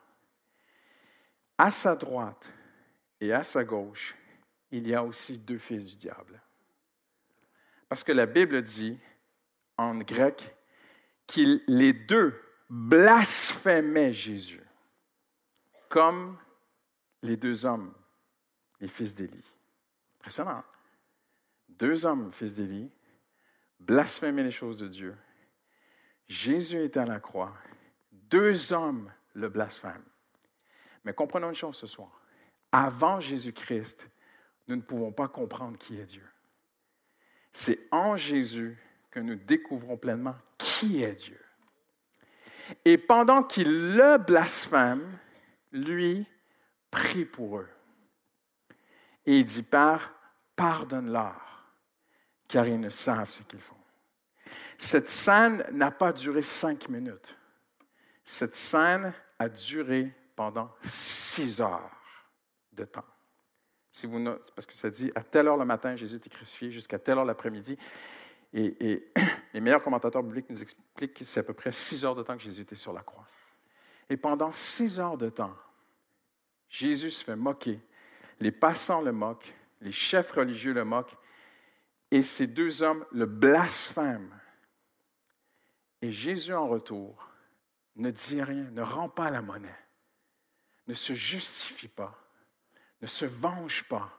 À 1.57 1.69
sa 1.69 1.95
droite 1.95 2.51
et 3.19 3.31
à 3.31 3.43
sa 3.43 3.63
gauche, 3.63 4.15
il 4.71 4.87
y 4.87 4.95
a 4.95 5.03
aussi 5.03 5.37
deux 5.37 5.59
fils 5.59 5.85
du 5.85 5.95
diable. 5.95 6.41
Parce 7.93 8.03
que 8.03 8.11
la 8.11 8.25
Bible 8.25 8.63
dit, 8.63 8.99
en 9.77 9.99
grec, 9.99 10.57
qu'ils 11.27 11.61
les 11.67 11.93
deux 11.93 12.33
blasphémaient 12.67 14.11
Jésus, 14.11 14.63
comme 15.89 16.35
les 17.21 17.37
deux 17.37 17.67
hommes, 17.67 17.93
les 18.79 18.87
fils 18.87 19.13
d'Élie. 19.13 19.45
Impressionnant. 20.15 20.49
Hein? 20.53 20.63
Deux 21.69 22.07
hommes, 22.07 22.31
fils 22.31 22.55
d'Élie, 22.55 22.89
blasphémaient 23.79 24.41
les 24.41 24.49
choses 24.49 24.77
de 24.77 24.87
Dieu. 24.87 25.15
Jésus 26.27 26.77
est 26.77 26.97
à 26.97 27.05
la 27.05 27.19
croix. 27.19 27.53
Deux 28.11 28.73
hommes 28.73 29.13
le 29.35 29.49
blasphèment. 29.49 30.09
Mais 31.03 31.13
comprenons 31.13 31.49
une 31.49 31.53
chose 31.53 31.75
ce 31.75 31.85
soir. 31.85 32.23
Avant 32.71 33.19
Jésus-Christ, 33.19 34.09
nous 34.67 34.77
ne 34.77 34.81
pouvons 34.81 35.11
pas 35.11 35.27
comprendre 35.27 35.77
qui 35.77 35.99
est 35.99 36.05
Dieu. 36.05 36.27
C'est 37.53 37.87
en 37.91 38.17
Jésus 38.17 38.77
que 39.11 39.19
nous 39.19 39.35
découvrons 39.35 39.95
pleinement 39.95 40.35
qui 40.57 41.03
est 41.03 41.13
Dieu. 41.13 41.39
Et 42.83 42.97
pendant 42.97 43.43
qu'il 43.43 43.95
le 43.95 44.17
blasphème, 44.17 45.19
lui 45.71 46.25
prie 46.89 47.25
pour 47.25 47.59
eux. 47.59 47.69
Et 49.25 49.39
il 49.39 49.45
dit, 49.45 49.63
Père, 49.63 50.13
pardonne-leur, 50.55 51.67
car 52.47 52.67
ils 52.67 52.79
ne 52.79 52.89
savent 52.89 53.29
ce 53.29 53.43
qu'ils 53.43 53.61
font. 53.61 53.75
Cette 54.77 55.09
scène 55.09 55.65
n'a 55.71 55.91
pas 55.91 56.11
duré 56.11 56.41
cinq 56.41 56.89
minutes. 56.89 57.35
Cette 58.25 58.55
scène 58.55 59.13
a 59.39 59.49
duré 59.49 60.11
pendant 60.35 60.73
six 60.81 61.61
heures 61.61 61.91
de 62.71 62.85
temps. 62.85 63.05
Si 63.93 64.07
vous, 64.07 64.19
parce 64.55 64.65
que 64.65 64.75
ça 64.75 64.89
dit 64.89 65.11
à 65.13 65.21
telle 65.21 65.47
heure 65.47 65.55
le 65.55 65.65
matin, 65.65 65.95
Jésus 65.95 66.15
était 66.15 66.27
crucifié, 66.27 66.71
jusqu'à 66.71 66.97
telle 66.97 67.19
heure 67.19 67.25
l'après-midi. 67.25 67.77
Et, 68.51 69.07
les 69.53 69.61
meilleurs 69.61 69.83
commentateurs 69.83 70.23
bibliques 70.23 70.49
nous 70.49 70.63
expliquent 70.63 71.13
que 71.13 71.23
c'est 71.23 71.41
à 71.41 71.43
peu 71.43 71.53
près 71.53 71.71
six 71.71 72.03
heures 72.03 72.15
de 72.15 72.23
temps 72.23 72.35
que 72.35 72.41
Jésus 72.41 72.63
était 72.63 72.75
sur 72.75 72.91
la 72.91 73.03
croix. 73.03 73.27
Et 74.09 74.17
pendant 74.17 74.51
six 74.51 74.99
heures 74.99 75.15
de 75.15 75.29
temps, 75.29 75.55
Jésus 76.69 77.11
se 77.11 77.23
fait 77.23 77.35
moquer. 77.35 77.79
Les 78.39 78.51
passants 78.51 79.03
le 79.03 79.11
moquent, 79.11 79.53
les 79.79 79.91
chefs 79.91 80.31
religieux 80.31 80.73
le 80.73 80.85
moquent, 80.85 81.15
et 82.09 82.23
ces 82.23 82.47
deux 82.47 82.81
hommes 82.81 83.05
le 83.11 83.27
blasphèment. 83.27 84.33
Et 86.01 86.11
Jésus, 86.11 86.55
en 86.55 86.67
retour, 86.67 87.29
ne 87.95 88.09
dit 88.09 88.41
rien, 88.41 88.71
ne 88.71 88.81
rend 88.81 89.07
pas 89.07 89.29
la 89.29 89.43
monnaie, 89.43 89.85
ne 90.87 90.95
se 90.95 91.13
justifie 91.13 91.89
pas 91.89 92.22
ne 93.03 93.07
se 93.07 93.25
venge 93.25 93.83
pas, 93.89 94.17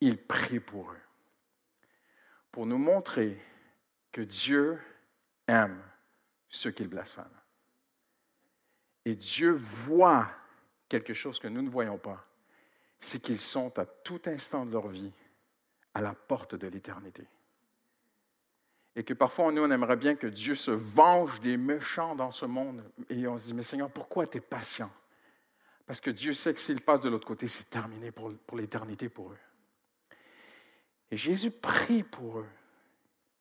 il 0.00 0.16
prie 0.16 0.58
pour 0.58 0.90
eux, 0.90 1.00
pour 2.50 2.64
nous 2.64 2.78
montrer 2.78 3.38
que 4.10 4.22
Dieu 4.22 4.80
aime 5.46 5.82
ceux 6.48 6.70
qu'il 6.70 6.88
blasphème. 6.88 7.28
Et 9.04 9.14
Dieu 9.14 9.50
voit 9.50 10.30
quelque 10.88 11.12
chose 11.12 11.38
que 11.38 11.48
nous 11.48 11.60
ne 11.60 11.68
voyons 11.68 11.98
pas, 11.98 12.26
c'est 12.98 13.22
qu'ils 13.22 13.38
sont 13.38 13.78
à 13.78 13.84
tout 13.84 14.22
instant 14.24 14.64
de 14.64 14.72
leur 14.72 14.88
vie 14.88 15.12
à 15.92 16.00
la 16.00 16.14
porte 16.14 16.54
de 16.54 16.68
l'éternité. 16.68 17.26
Et 18.96 19.04
que 19.04 19.12
parfois, 19.12 19.52
nous, 19.52 19.62
on 19.62 19.70
aimerait 19.70 19.96
bien 19.96 20.16
que 20.16 20.26
Dieu 20.26 20.54
se 20.54 20.70
venge 20.70 21.38
des 21.40 21.58
méchants 21.58 22.16
dans 22.16 22.30
ce 22.30 22.46
monde. 22.46 22.82
Et 23.10 23.26
on 23.26 23.36
se 23.36 23.48
dit, 23.48 23.54
mais 23.54 23.62
Seigneur, 23.62 23.90
pourquoi 23.90 24.26
tu 24.26 24.38
es 24.38 24.40
patient? 24.40 24.90
Parce 25.90 26.00
que 26.00 26.10
Dieu 26.10 26.34
sait 26.34 26.54
que 26.54 26.60
s'ils 26.60 26.82
passent 26.82 27.00
de 27.00 27.08
l'autre 27.08 27.26
côté, 27.26 27.48
c'est 27.48 27.68
terminé 27.68 28.12
pour, 28.12 28.30
l'éternité 28.56 29.08
pour 29.08 29.32
eux. 29.32 29.38
Et 31.10 31.16
Jésus 31.16 31.50
prie 31.50 32.04
pour 32.04 32.38
eux. 32.38 32.48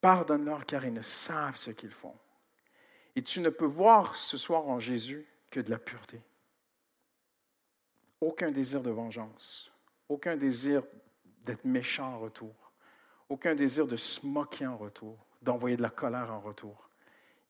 Pardonne-leur 0.01 0.65
car 0.65 0.83
ils 0.83 0.91
ne 0.91 1.03
savent 1.03 1.57
ce 1.57 1.69
qu'ils 1.69 1.91
font. 1.91 2.15
Et 3.15 3.21
tu 3.21 3.41
ne 3.41 3.49
peux 3.49 3.67
voir 3.67 4.15
ce 4.15 4.35
soir 4.35 4.67
en 4.67 4.79
Jésus 4.79 5.27
que 5.51 5.59
de 5.59 5.69
la 5.69 5.77
pureté. 5.77 6.19
Aucun 8.19 8.49
désir 8.49 8.81
de 8.81 8.89
vengeance, 8.89 9.71
aucun 10.07 10.35
désir 10.35 10.81
d'être 11.43 11.65
méchant 11.65 12.15
en 12.15 12.19
retour, 12.19 12.71
aucun 13.29 13.53
désir 13.53 13.85
de 13.85 13.95
se 13.95 14.25
moquer 14.25 14.65
en 14.65 14.75
retour, 14.75 15.23
d'envoyer 15.43 15.77
de 15.77 15.83
la 15.83 15.91
colère 15.91 16.31
en 16.31 16.39
retour. 16.39 16.89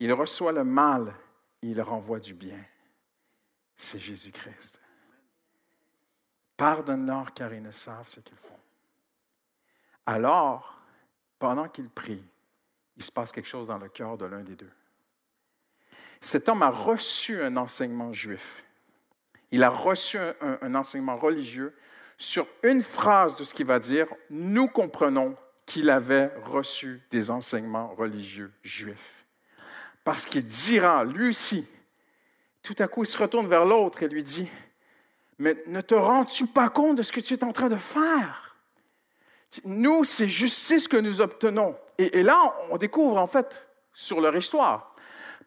Il 0.01 0.11
reçoit 0.11 0.51
le 0.51 0.65
mal 0.65 1.15
et 1.61 1.67
il 1.67 1.81
renvoie 1.81 2.19
du 2.19 2.33
bien. 2.33 2.59
C'est 3.77 3.99
Jésus-Christ. 3.99 4.81
Pardonne-leur 6.59 7.33
car 7.33 7.53
ils 7.53 7.63
ne 7.63 7.71
savent 7.71 8.09
ce 8.09 8.19
qu'ils 8.19 8.35
font. 8.35 8.59
Alors, 10.05 10.77
pendant 11.39 11.69
qu'il 11.69 11.87
prie, 11.87 12.21
il 12.97 13.03
se 13.05 13.13
passe 13.13 13.31
quelque 13.31 13.47
chose 13.47 13.67
dans 13.67 13.77
le 13.77 13.87
cœur 13.87 14.17
de 14.17 14.25
l'un 14.25 14.41
des 14.41 14.57
deux. 14.57 14.71
Cet 16.19 16.49
homme 16.49 16.61
a 16.61 16.69
reçu 16.69 17.41
un 17.41 17.55
enseignement 17.55 18.11
juif. 18.11 18.61
Il 19.51 19.63
a 19.63 19.69
reçu 19.69 20.17
un, 20.41 20.75
enseignement 20.75 21.15
religieux 21.15 21.73
sur 22.17 22.45
une 22.63 22.81
phrase 22.81 23.37
de 23.37 23.45
ce 23.45 23.53
qu'il 23.53 23.65
va 23.65 23.79
dire. 23.79 24.07
Nous 24.29 24.67
comprenons 24.67 25.37
qu'il 25.65 25.89
avait 25.89 26.29
reçu 26.43 27.01
des 27.09 27.31
enseignements 27.31 27.95
religieux 27.95 28.51
juifs. 28.63 29.23
Parce 30.03 30.25
qu'il 30.25 30.45
dira, 30.45 31.05
lui 31.05 31.29
aussi, 31.29 31.65
tout 32.61 32.75
à 32.79 32.89
coup, 32.89 33.03
il 33.03 33.07
se 33.07 33.17
retourne 33.17 33.47
vers 33.47 33.63
l'autre 33.63 34.03
et 34.03 34.09
lui 34.09 34.23
dit, 34.23 34.49
mais 35.39 35.63
ne 35.67 35.79
te 35.79 35.95
rends-tu 35.95 36.47
pas 36.47 36.69
compte 36.69 36.97
de 36.97 37.03
ce 37.03 37.13
que 37.13 37.21
tu 37.21 37.33
es 37.33 37.43
en 37.43 37.53
train 37.53 37.69
de 37.69 37.77
faire? 37.77 38.57
Nous, 39.63 40.03
c'est 40.03 40.27
justice 40.27 40.87
que 40.87 40.97
nous 40.97 41.21
obtenons. 41.21 41.75
Et, 41.97 42.23
là, 42.23 42.37
on 42.69 42.77
découvre 42.77 43.17
en 43.17 43.25
fait 43.25 43.67
sur 43.93 44.21
leur 44.21 44.35
histoire. 44.35 44.93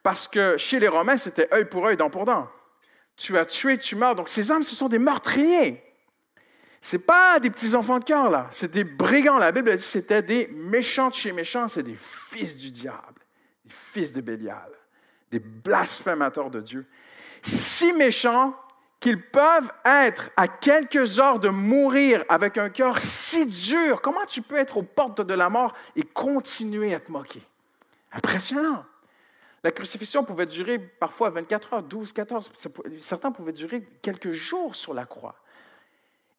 Parce 0.02 0.26
que 0.26 0.56
chez 0.56 0.80
les 0.80 0.88
Romains, 0.88 1.18
c'était 1.18 1.52
œil 1.54 1.66
pour 1.66 1.86
œil, 1.86 1.96
dent 1.96 2.10
pour 2.10 2.24
dent. 2.24 2.48
Tu 3.16 3.38
as 3.38 3.44
tué, 3.44 3.78
tu 3.78 3.94
meurs. 3.94 4.16
Donc 4.16 4.28
ces 4.28 4.50
hommes, 4.50 4.62
ce 4.62 4.74
sont 4.74 4.88
des 4.88 4.98
meurtriers. 4.98 5.84
Ce 6.80 6.96
pas 6.96 7.38
des 7.38 7.50
petits 7.50 7.76
enfants 7.76 8.00
de 8.00 8.04
cœur, 8.04 8.28
là. 8.28 8.48
C'est 8.50 8.72
des 8.72 8.82
brigands. 8.84 9.38
La 9.38 9.52
Bible 9.52 9.72
dit 9.76 9.82
c'était 9.82 10.22
des 10.22 10.48
méchants 10.48 11.10
de 11.10 11.14
chez 11.14 11.32
méchants. 11.32 11.68
C'est 11.68 11.84
des 11.84 11.96
fils 11.96 12.56
du 12.56 12.70
diable, 12.70 13.20
des 13.64 13.70
fils 13.70 14.12
de 14.12 14.20
Bélial, 14.20 14.72
des 15.30 15.38
blasphémateurs 15.38 16.50
de 16.50 16.60
Dieu. 16.60 16.86
Si 17.42 17.92
méchants 17.92 18.56
qu'ils 19.02 19.20
peuvent 19.20 19.70
être 19.84 20.30
à 20.36 20.46
quelques 20.46 21.18
heures 21.18 21.40
de 21.40 21.48
mourir 21.48 22.24
avec 22.28 22.56
un 22.56 22.70
cœur 22.70 23.00
si 23.00 23.46
dur. 23.46 24.00
Comment 24.00 24.24
tu 24.24 24.42
peux 24.42 24.56
être 24.56 24.76
aux 24.76 24.84
portes 24.84 25.20
de 25.20 25.34
la 25.34 25.50
mort 25.50 25.74
et 25.96 26.04
continuer 26.04 26.94
à 26.94 27.00
te 27.00 27.10
moquer? 27.10 27.42
Impressionnant. 28.12 28.84
La 29.64 29.72
crucifixion 29.72 30.24
pouvait 30.24 30.46
durer 30.46 30.78
parfois 30.78 31.30
24 31.30 31.74
heures, 31.74 31.82
12, 31.82 32.12
14, 32.12 32.52
certains 32.98 33.32
pouvaient 33.32 33.52
durer 33.52 33.82
quelques 34.02 34.30
jours 34.30 34.76
sur 34.76 34.94
la 34.94 35.04
croix. 35.04 35.34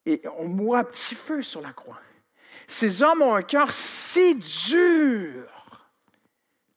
Et 0.05 0.21
on 0.37 0.47
mourra 0.47 0.79
à 0.79 0.83
petit 0.85 1.15
feu 1.15 1.41
sur 1.41 1.61
la 1.61 1.73
croix. 1.73 1.99
Ces 2.67 3.01
hommes 3.03 3.21
ont 3.21 3.35
un 3.35 3.41
cœur 3.41 3.71
si 3.71 4.35
dur 4.35 5.89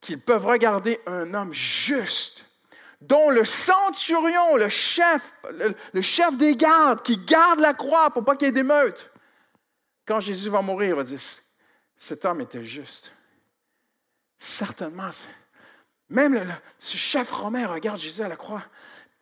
qu'ils 0.01 0.21
peuvent 0.21 0.47
regarder 0.47 1.01
un 1.07 1.33
homme 1.33 1.53
juste 1.53 2.46
dont 3.07 3.31
le 3.31 3.45
centurion, 3.45 4.57
le 4.57 4.69
chef, 4.69 5.33
le, 5.93 6.01
chef 6.03 6.37
des 6.37 6.57
gardes, 6.57 7.03
qui 7.03 7.17
garde 7.17 7.61
la 7.61 7.75
croix 7.75 8.11
pour 8.11 8.25
pas 8.25 8.37
qu'il 8.37 8.47
y 8.47 8.49
ait 8.49 8.53
d'émeute, 8.53 9.11
quand 10.07 10.21
Jésus 10.21 10.51
va 10.51 10.63
mourir, 10.63 10.91
il 10.91 10.95
va 10.95 11.03
dire, 11.05 11.21
cet 11.97 12.25
homme 12.25 12.41
était 12.41 12.65
juste. 12.65 13.13
Certainement, 14.39 15.11
même 16.09 16.57
ce 16.79 16.97
chef 16.97 17.31
romain 17.31 17.67
regarde 17.67 17.99
Jésus 17.99 18.23
à 18.23 18.29
la 18.29 18.37
croix. 18.37 18.63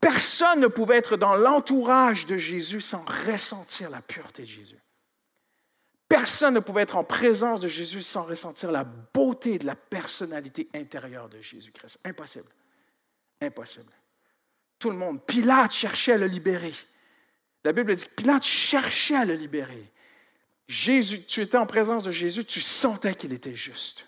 personne 0.00 0.60
ne 0.60 0.66
pouvait 0.66 0.96
être 0.96 1.16
dans 1.16 1.34
l'entourage 1.34 2.26
de 2.26 2.36
Jésus 2.36 2.80
sans 2.80 3.04
ressentir 3.26 3.88
la 3.90 4.02
pureté 4.02 4.42
de 4.42 4.48
Jésus. 4.48 4.78
Personne 6.08 6.54
ne 6.54 6.60
pouvait 6.60 6.82
être 6.82 6.96
en 6.96 7.04
présence 7.04 7.60
de 7.60 7.68
Jésus 7.68 8.02
sans 8.02 8.24
ressentir 8.24 8.70
la 8.70 8.84
beauté 8.84 9.58
de 9.58 9.66
la 9.66 9.74
personnalité 9.74 10.68
intérieure 10.74 11.28
de 11.28 11.40
Jésus-Christ. 11.40 11.98
Impossible. 12.04 12.50
Impossible. 13.40 13.92
Tout 14.78 14.90
le 14.90 14.96
monde. 14.96 15.24
Pilate 15.24 15.72
cherchait 15.72 16.12
à 16.12 16.18
le 16.18 16.26
libérer. 16.26 16.74
La 17.64 17.72
Bible 17.72 17.94
dit 17.94 18.04
que 18.04 18.14
Pilate 18.14 18.42
cherchait 18.42 19.16
à 19.16 19.24
le 19.24 19.34
libérer. 19.34 19.90
Jésus, 20.68 21.24
tu 21.24 21.40
étais 21.40 21.56
en 21.56 21.66
présence 21.66 22.04
de 22.04 22.12
Jésus, 22.12 22.44
tu 22.44 22.60
sentais 22.60 23.14
qu'il 23.14 23.32
était 23.32 23.54
juste. 23.54 24.06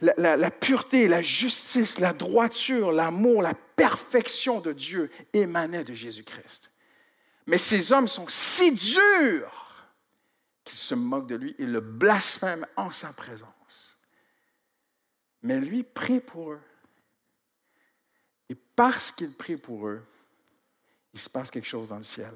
la, 0.00 0.36
la, 0.36 0.50
pureté, 0.50 1.06
la 1.06 1.22
justice, 1.22 1.98
la 1.98 2.12
droiture, 2.12 2.92
l'amour, 2.92 3.42
la 3.42 3.54
perfection 3.54 4.60
de 4.60 4.72
Dieu 4.72 5.10
émanaient 5.32 5.84
de 5.84 5.94
Jésus-Christ. 5.94 6.70
Mais 7.46 7.58
ces 7.58 7.92
hommes 7.92 8.08
sont 8.08 8.26
si 8.28 8.72
durs 8.72 9.64
qu'ils 10.64 10.78
se 10.78 10.94
moquent 10.94 11.28
de 11.28 11.36
lui 11.36 11.54
et 11.58 11.66
le 11.66 11.80
blasphèment 11.80 12.66
en 12.76 12.90
sa 12.90 13.12
présence. 13.12 13.98
Mais 15.42 15.60
lui 15.60 15.82
prie 15.82 16.20
pour 16.20 16.52
eux. 16.52 16.60
Parce 18.76 19.12
qu'il 19.12 19.32
prie 19.32 19.56
pour 19.56 19.88
eux, 19.88 20.04
il 21.12 21.20
se 21.20 21.30
passe 21.30 21.50
quelque 21.50 21.66
chose 21.66 21.90
dans 21.90 21.96
le 21.96 22.02
ciel. 22.02 22.32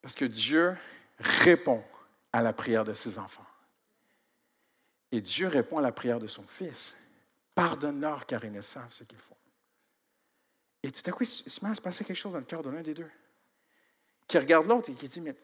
Parce 0.00 0.14
que 0.14 0.24
Dieu 0.24 0.76
répond 1.18 1.82
à 2.32 2.42
la 2.42 2.52
prière 2.52 2.84
de 2.84 2.94
ses 2.94 3.18
enfants. 3.18 3.46
Et 5.12 5.20
Dieu 5.20 5.48
répond 5.48 5.78
à 5.78 5.82
la 5.82 5.92
prière 5.92 6.20
de 6.20 6.26
son 6.26 6.46
Fils. 6.46 6.96
Pardonne-leur 7.54 8.26
car 8.26 8.44
ils 8.44 8.52
ne 8.52 8.62
savent 8.62 8.92
ce 8.92 9.04
qu'ils 9.04 9.18
font. 9.18 9.36
Et 10.82 10.90
tout 10.90 11.02
à 11.04 11.12
coup, 11.12 11.24
il 11.24 11.26
se 11.26 11.64
met 11.64 11.70
à 11.70 11.74
se 11.74 11.80
passer 11.80 12.04
quelque 12.04 12.16
chose 12.16 12.32
dans 12.32 12.38
le 12.38 12.44
cœur 12.44 12.62
de 12.62 12.70
l'un 12.70 12.80
des 12.80 12.94
deux, 12.94 13.10
qui 14.26 14.38
regarde 14.38 14.66
l'autre 14.66 14.88
et 14.90 14.94
qui 14.94 15.08
dit, 15.08 15.20
mais, 15.20 15.34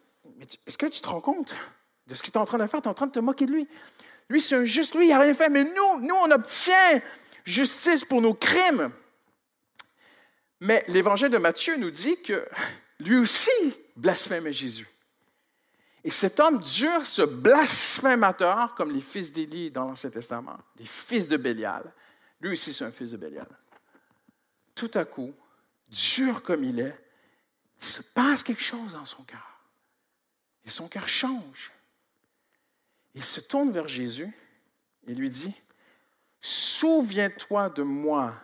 est-ce 0.66 0.78
que 0.78 0.86
tu 0.86 1.00
te 1.00 1.08
rends 1.08 1.20
compte 1.20 1.54
de 2.06 2.14
ce 2.14 2.22
que 2.22 2.30
tu 2.30 2.32
es 2.32 2.38
en 2.38 2.46
train 2.46 2.58
de 2.58 2.66
faire? 2.66 2.80
Tu 2.80 2.86
es 2.86 2.90
en 2.90 2.94
train 2.94 3.06
de 3.06 3.12
te 3.12 3.18
moquer 3.18 3.44
de 3.44 3.52
lui. 3.52 3.68
Lui, 4.28 4.40
c'est 4.40 4.56
un 4.56 4.64
juste, 4.64 4.94
lui, 4.94 5.06
il 5.06 5.10
n'a 5.10 5.18
rien 5.18 5.34
fait, 5.34 5.50
mais 5.50 5.64
nous, 5.64 6.00
nous, 6.00 6.14
on 6.14 6.30
obtient 6.30 7.02
justice 7.44 8.04
pour 8.04 8.22
nos 8.22 8.34
crimes. 8.34 8.90
Mais 10.60 10.84
l'évangile 10.88 11.28
de 11.28 11.38
Matthieu 11.38 11.76
nous 11.76 11.90
dit 11.90 12.20
que 12.22 12.46
lui 13.00 13.16
aussi 13.16 13.50
blasphémait 13.96 14.52
Jésus. 14.52 14.88
Et 16.02 16.10
cet 16.10 16.38
homme 16.38 16.60
dur, 16.60 17.04
ce 17.04 17.22
blasphémateur, 17.22 18.74
comme 18.74 18.92
les 18.92 19.00
fils 19.00 19.32
d'Élie 19.32 19.70
dans 19.70 19.86
l'Ancien 19.86 20.10
Testament, 20.10 20.58
les 20.78 20.86
fils 20.86 21.26
de 21.26 21.36
Bélial, 21.36 21.92
lui 22.40 22.52
aussi 22.52 22.72
c'est 22.72 22.84
un 22.84 22.92
fils 22.92 23.10
de 23.10 23.16
Bélial. 23.16 23.48
Tout 24.74 24.90
à 24.94 25.04
coup, 25.04 25.34
dur 25.88 26.42
comme 26.42 26.62
il 26.62 26.78
est, 26.78 26.96
il 27.80 27.86
se 27.86 28.02
passe 28.02 28.42
quelque 28.42 28.62
chose 28.62 28.92
dans 28.92 29.04
son 29.04 29.24
cœur. 29.24 29.60
Et 30.64 30.70
son 30.70 30.88
cœur 30.88 31.08
change. 31.08 31.72
Il 33.14 33.24
se 33.24 33.40
tourne 33.40 33.70
vers 33.70 33.88
Jésus 33.88 34.32
et 35.06 35.14
lui 35.14 35.30
dit, 35.30 35.54
Souviens-toi 36.40 37.70
de 37.70 37.82
moi 37.82 38.34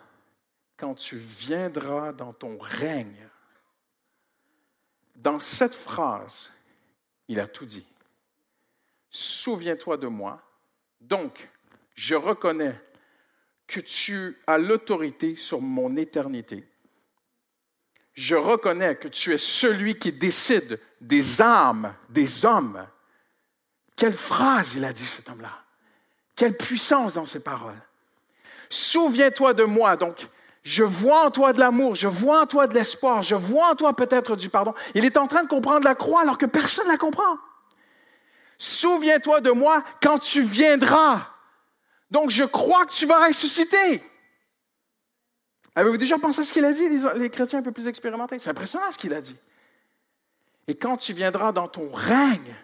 quand 0.83 0.95
tu 0.95 1.15
viendras 1.15 2.11
dans 2.11 2.33
ton 2.33 2.57
règne. 2.59 3.29
Dans 5.15 5.39
cette 5.39 5.75
phrase, 5.75 6.51
il 7.29 7.39
a 7.39 7.47
tout 7.47 7.65
dit. 7.65 7.87
Souviens-toi 9.09 9.95
de 9.95 10.07
moi. 10.07 10.43
Donc, 10.99 11.47
je 11.95 12.15
reconnais 12.15 12.77
que 13.65 13.79
tu 13.79 14.37
as 14.45 14.57
l'autorité 14.57 15.37
sur 15.37 15.61
mon 15.61 15.95
éternité. 15.95 16.67
Je 18.13 18.35
reconnais 18.35 18.97
que 18.97 19.07
tu 19.07 19.31
es 19.31 19.37
celui 19.37 19.97
qui 19.97 20.11
décide 20.11 20.81
des 20.99 21.41
âmes 21.41 21.95
des 22.09 22.45
hommes. 22.45 22.85
Quelle 23.95 24.11
phrase 24.11 24.75
il 24.75 24.83
a 24.83 24.91
dit 24.91 25.05
cet 25.05 25.29
homme-là. 25.29 25.63
Quelle 26.35 26.57
puissance 26.57 27.13
dans 27.13 27.25
ses 27.25 27.41
paroles. 27.41 27.81
Souviens-toi 28.69 29.53
de 29.53 29.63
moi. 29.63 29.95
Donc, 29.95 30.27
je 30.63 30.83
vois 30.83 31.25
en 31.25 31.31
toi 31.31 31.51
de 31.51 31.59
l'amour, 31.59 31.95
je 31.95 32.07
vois 32.07 32.41
en 32.41 32.45
toi 32.45 32.67
de 32.67 32.73
l'espoir, 32.73 33.21
je 33.21 33.35
vois 33.35 33.71
en 33.71 33.75
toi 33.75 33.93
peut-être 33.93 34.35
du 34.37 34.49
pardon. 34.49 34.73
Il 34.95 35.03
est 35.03 35.17
en 35.17 35.27
train 35.27 35.43
de 35.43 35.49
comprendre 35.49 35.83
la 35.83 35.93
croix 35.93 36.21
alors 36.21 36.37
que 36.37 36.45
personne 36.45 36.87
ne 36.87 36.91
la 36.91 36.97
comprend. 36.97 37.37
Souviens-toi 38.57 39.41
de 39.41 39.51
moi 39.51 39.83
quand 40.01 40.19
tu 40.19 40.41
viendras. 40.41 41.27
Donc 42.11 42.29
je 42.29 42.43
crois 42.43 42.85
que 42.85 42.93
tu 42.93 43.05
vas 43.05 43.27
ressusciter. 43.27 44.01
Avez-vous 45.75 45.97
déjà 45.97 46.17
pensé 46.17 46.41
à 46.41 46.43
ce 46.43 46.53
qu'il 46.53 46.63
a 46.63 46.71
dit, 46.71 46.87
les, 47.15 47.29
chrétiens 47.29 47.59
un 47.59 47.63
peu 47.63 47.71
plus 47.71 47.87
expérimentés? 47.87 48.39
C'est 48.39 48.51
impressionnant 48.51 48.91
ce 48.91 48.97
qu'il 48.97 49.13
a 49.13 49.19
dit. 49.19 49.35
Et 50.67 50.75
quand 50.75 50.97
tu 50.97 51.13
viendras 51.13 51.51
dans 51.51 51.67
ton 51.67 51.91
règne, 51.91 52.55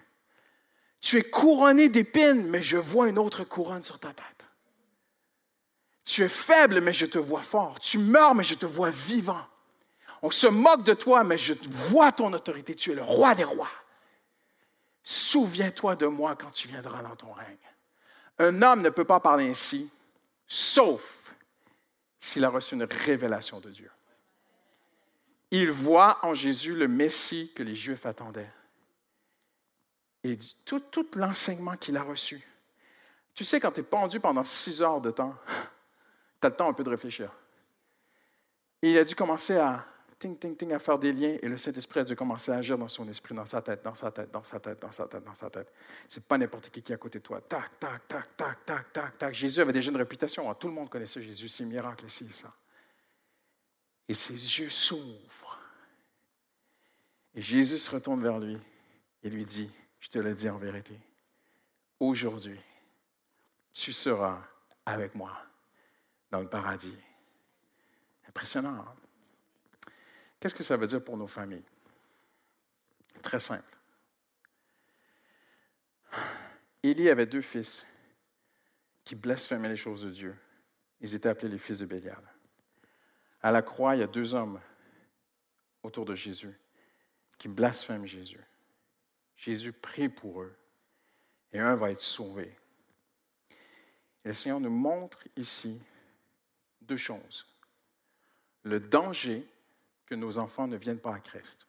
tu 1.02 1.18
es 1.18 1.24
couronné 1.24 1.90
d'épines, 1.90 2.48
mais 2.48 2.62
je 2.62 2.78
vois 2.78 3.10
une 3.10 3.18
autre 3.18 3.44
couronne 3.44 3.84
sur 3.84 4.00
ta 4.00 4.10
tête. 4.10 4.49
Tu 6.10 6.24
es 6.24 6.30
faible, 6.30 6.82
mais 6.82 6.92
je 6.92 7.06
te 7.06 7.20
vois 7.20 7.44
fort. 7.44 7.80
Tu 7.80 8.00
meurs, 8.00 8.34
mais 8.34 8.44
je 8.44 8.56
te 8.56 8.66
vois 8.66 8.90
vivant. 8.90 9.46
On 10.24 10.32
se 10.32 10.48
moque 10.48 10.84
de 10.84 10.96
toi, 10.96 11.24
mais 11.24 11.38
je 11.38 11.54
vois 11.70 12.12
ton 12.12 12.34
autorité. 12.34 12.74
Tu 12.74 12.92
es 12.92 12.96
le 12.96 13.04
roi 13.04 13.36
des 13.36 13.44
rois. 13.44 13.70
Souviens-toi 15.04 15.96
de 15.96 16.08
moi 16.08 16.36
quand 16.36 16.50
tu 16.50 16.68
viendras 16.68 17.04
dans 17.04 17.16
ton 17.16 17.32
règne. 17.34 17.58
Un 18.40 18.60
homme 18.64 18.82
ne 18.82 18.90
peut 18.90 19.06
pas 19.06 19.20
parler 19.20 19.52
ainsi, 19.52 19.88
sauf 20.48 21.32
s'il 22.20 22.44
a 22.44 22.50
reçu 22.50 22.74
une 22.74 22.88
révélation 22.90 23.60
de 23.60 23.70
Dieu. 23.70 23.92
Il 25.52 25.70
voit 25.70 26.26
en 26.26 26.34
Jésus 26.34 26.74
le 26.74 26.88
Messie 26.88 27.52
que 27.56 27.62
les 27.62 27.76
Juifs 27.76 28.08
attendaient. 28.08 28.52
Et 30.24 30.40
tout, 30.66 30.80
tout 30.80 31.08
l'enseignement 31.14 31.78
qu'il 31.78 31.98
a 31.98 32.02
reçu. 32.02 32.42
Tu 33.36 33.46
sais, 33.46 33.60
quand 33.60 33.74
tu 33.74 33.82
es 33.82 33.84
pendu 33.84 34.20
pendant 34.20 34.44
six 34.44 34.82
heures 34.82 35.02
de 35.02 35.12
temps, 35.12 35.36
tu 36.42 36.48
le 36.48 36.56
temps 36.56 36.70
un 36.70 36.74
peu 36.74 36.84
de 36.84 36.90
réfléchir. 36.90 37.32
Et 38.82 38.92
il 38.92 38.98
a 38.98 39.04
dû 39.04 39.16
commencer 39.16 39.58
à 39.58 39.86
ting, 40.20 40.38
ting, 40.38 40.56
ting, 40.56 40.74
à 40.74 40.80
faire 40.80 41.00
des 41.00 41.12
liens, 41.12 41.38
et 41.42 41.48
le 41.48 41.58
Saint-Esprit 41.58 42.02
a 42.02 42.04
dû 42.04 42.16
commencer 42.16 42.52
à 42.52 42.56
agir 42.56 42.78
dans 42.78 42.88
son 42.88 43.08
esprit, 43.08 43.34
dans 43.34 43.46
sa 43.46 43.62
tête, 43.62 43.84
dans 43.84 43.96
sa 43.96 44.12
tête, 44.12 44.32
dans 44.32 44.44
sa 44.44 44.60
tête, 44.60 44.82
dans 44.82 44.92
sa 44.92 45.08
tête, 45.08 45.24
dans 45.24 45.34
sa 45.34 45.50
tête. 45.50 45.74
C'est 46.08 46.26
pas 46.26 46.38
n'importe 46.38 46.70
qui 46.70 46.82
qui 46.82 46.92
est 46.92 46.96
à 46.96 46.98
côté 46.98 47.20
de 47.20 47.24
toi. 47.24 47.42
Tac, 47.42 47.80
tac, 47.80 48.08
tac, 48.08 48.38
tac, 48.38 48.66
tac, 48.66 48.94
tac, 48.94 49.18
tac. 49.18 49.34
Jésus 49.34 49.62
avait 49.62 49.74
déjà 49.74 49.92
une 49.92 49.98
réputation. 49.98 50.50
Hein. 50.50 50.56
Tout 50.56 50.68
le 50.68 50.74
monde 50.74 50.90
connaissait 50.90 51.22
Jésus, 51.22 51.50
ses 51.50 51.66
miracles 51.66 52.06
ici, 52.06 52.30
ça. 52.32 52.54
Et 54.08 54.14
ses 54.14 54.34
yeux 54.34 54.70
s'ouvrent. 54.70 55.58
Et 57.36 57.42
Jésus 57.42 57.78
se 57.78 57.92
retourne 57.92 58.22
vers 58.22 58.40
lui 58.40 58.58
et 59.24 59.30
lui 59.30 59.46
dit, 59.46 59.70
je 60.00 60.10
te 60.10 60.18
le 60.18 60.34
dis 60.34 60.50
en 60.50 60.58
vérité, 60.58 60.98
aujourd'hui, 62.00 62.60
tu 63.72 63.94
seras 63.94 64.42
avec 64.86 65.16
moi 65.16 65.32
dans 66.32 66.40
le 66.42 66.48
paradis. 66.48 66.98
Impressionnant. 68.28 68.76
Hein? 68.76 68.96
Qu'est-ce 70.40 70.56
que 70.56 70.64
ça 70.64 70.78
veut 70.78 70.88
dire 70.88 71.04
pour 71.04 71.18
nos 71.18 71.28
familles? 71.28 71.66
Très 73.22 73.40
simple. 73.40 73.78
Élie 76.84 77.10
avait 77.10 77.26
deux 77.26 77.42
fils 77.42 77.86
qui 79.04 79.16
blasphémaient 79.16 79.70
les 79.70 79.76
choses 79.76 80.04
de 80.04 80.12
Dieu. 80.12 80.36
Ils 81.02 81.14
étaient 81.14 81.30
appelés 81.30 81.50
les 81.50 81.58
fils 81.58 81.80
de 81.80 81.86
Bélial. 81.86 82.22
À 83.42 83.52
la 83.52 83.62
croix, 83.62 83.96
il 83.96 84.00
y 84.00 84.04
a 84.04 84.08
deux 84.08 84.34
hommes 84.34 84.60
autour 85.84 86.06
de 86.06 86.16
Jésus 86.16 86.58
qui 87.38 87.48
blasphèment 87.48 88.06
Jésus. 88.06 88.44
Jésus 89.36 89.72
prie 89.72 90.10
pour 90.10 90.42
eux 90.42 90.56
et 91.52 91.60
un 91.60 91.76
va 91.76 91.92
être 91.92 92.02
sauvé. 92.02 92.56
Et 94.24 94.30
le 94.30 94.34
Seigneur 94.34 94.60
nous 94.60 94.70
montre 94.70 95.24
ici 95.36 95.82
deux 96.90 96.98
choses. 96.98 97.46
Le 98.64 98.80
danger 98.80 99.48
que 100.08 100.16
nos 100.16 100.40
enfants 100.40 100.68
ne 100.68 100.76
viennent 100.76 101.00
pas 101.00 101.16
à 101.16 101.20
Christ 101.20 101.68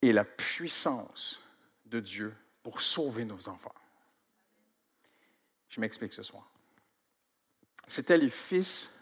et 0.00 0.12
la 0.12 0.24
puissance 0.24 1.38
de 1.84 2.00
Dieu 2.00 2.34
pour 2.62 2.80
sauver 2.80 3.24
nos 3.24 3.48
enfants. 3.48 3.74
Je 5.68 5.80
m'explique 5.80 6.12
ce 6.12 6.22
soir. 6.22 6.50
C'étaient 7.86 8.18
les 8.18 8.30
fils 8.30 8.94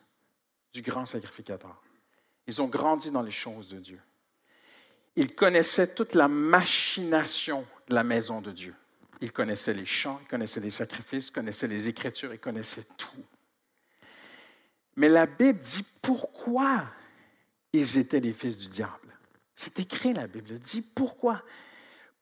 du 0.73 0.83
grand 0.83 1.07
sacrificateur. 1.07 1.81
Ils 2.47 2.61
ont 2.61 2.69
grandi 2.69 3.11
dans 3.11 3.23
les 3.23 3.31
choses 3.31 3.69
de 3.69 3.79
Dieu. 3.79 4.01
Ils 5.17 5.35
connaissaient 5.35 5.95
toute 5.95 6.15
la 6.15 6.29
machination 6.29 7.67
de 7.89 7.95
la 7.95 8.05
maison 8.05 8.41
de 8.41 8.51
Dieu. 8.51 8.75
Ils 9.21 9.33
connaissaient 9.33 9.75
les 9.75 9.87
chants, 9.87 10.19
ils 10.23 10.29
connaissaient 10.29 10.61
les 10.61 10.71
sacrifices, 10.71 11.29
ils 11.29 11.33
connaissaient 11.33 11.69
les 11.69 11.89
Écritures, 11.89 12.33
ils 12.33 12.41
connaissaient 12.41 12.87
tout. 12.97 13.25
Mais 15.01 15.09
la 15.09 15.25
Bible 15.25 15.61
dit 15.61 15.83
pourquoi 16.03 16.85
ils 17.73 17.97
étaient 17.97 18.21
les 18.21 18.35
fils 18.35 18.59
du 18.59 18.69
diable. 18.69 19.19
C'est 19.55 19.81
écrit, 19.81 20.13
la 20.13 20.27
Bible 20.27 20.59
dit 20.59 20.83
pourquoi. 20.83 21.43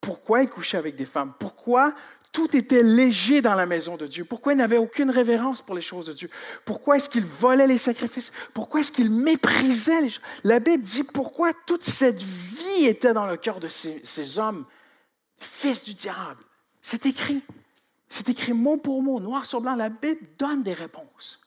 Pourquoi 0.01 0.45
ils 0.45 0.49
couchaient 0.49 0.77
avec 0.77 0.95
des 0.95 1.05
femmes? 1.05 1.35
Pourquoi 1.41 1.93
tout 2.31 2.57
était 2.57 2.85
léger 2.85 3.43
dans 3.43 3.57
la 3.57 3.67
maison 3.67 3.97
de 3.97 4.07
Dieu? 4.07 4.25
Pourquoi 4.25 4.53
il 4.53 4.59
n'avait 4.59 4.79
aucune 4.79 5.11
révérence 5.11 5.61
pour 5.61 5.75
les 5.75 5.81
choses 5.81 6.07
de 6.07 6.12
Dieu? 6.12 6.31
Pourquoi 6.64 6.99
est-ce 6.99 7.11
qu'il 7.11 7.25
volait 7.25 7.67
les 7.67 7.79
sacrifices? 7.79 8.31
Pourquoi 8.55 8.79
est-ce 8.79 8.93
qu'il 8.93 9.11
méprisait 9.11 10.01
les 10.03 10.11
choses? 10.11 10.25
La 10.45 10.61
Bible 10.61 10.85
dit 10.85 11.03
pourquoi 11.03 11.53
toute 11.67 11.83
cette 11.83 12.23
vie 12.23 12.87
était 12.87 13.12
dans 13.12 13.27
le 13.27 13.37
cœur 13.37 13.59
de 13.59 13.67
ces, 13.67 14.01
ces 14.05 14.38
hommes, 14.38 14.64
fils 15.41 15.83
du 15.83 15.95
diable. 15.95 16.45
C'est 16.81 17.07
écrit. 17.07 17.43
C'est 18.09 18.29
écrit 18.29 18.53
mot 18.53 18.77
pour 18.77 19.03
mot, 19.03 19.19
noir 19.19 19.47
sur 19.47 19.61
blanc. 19.61 19.75
La 19.75 19.88
Bible 19.88 20.21
donne 20.38 20.62
des 20.62 20.75
réponses. 20.75 21.41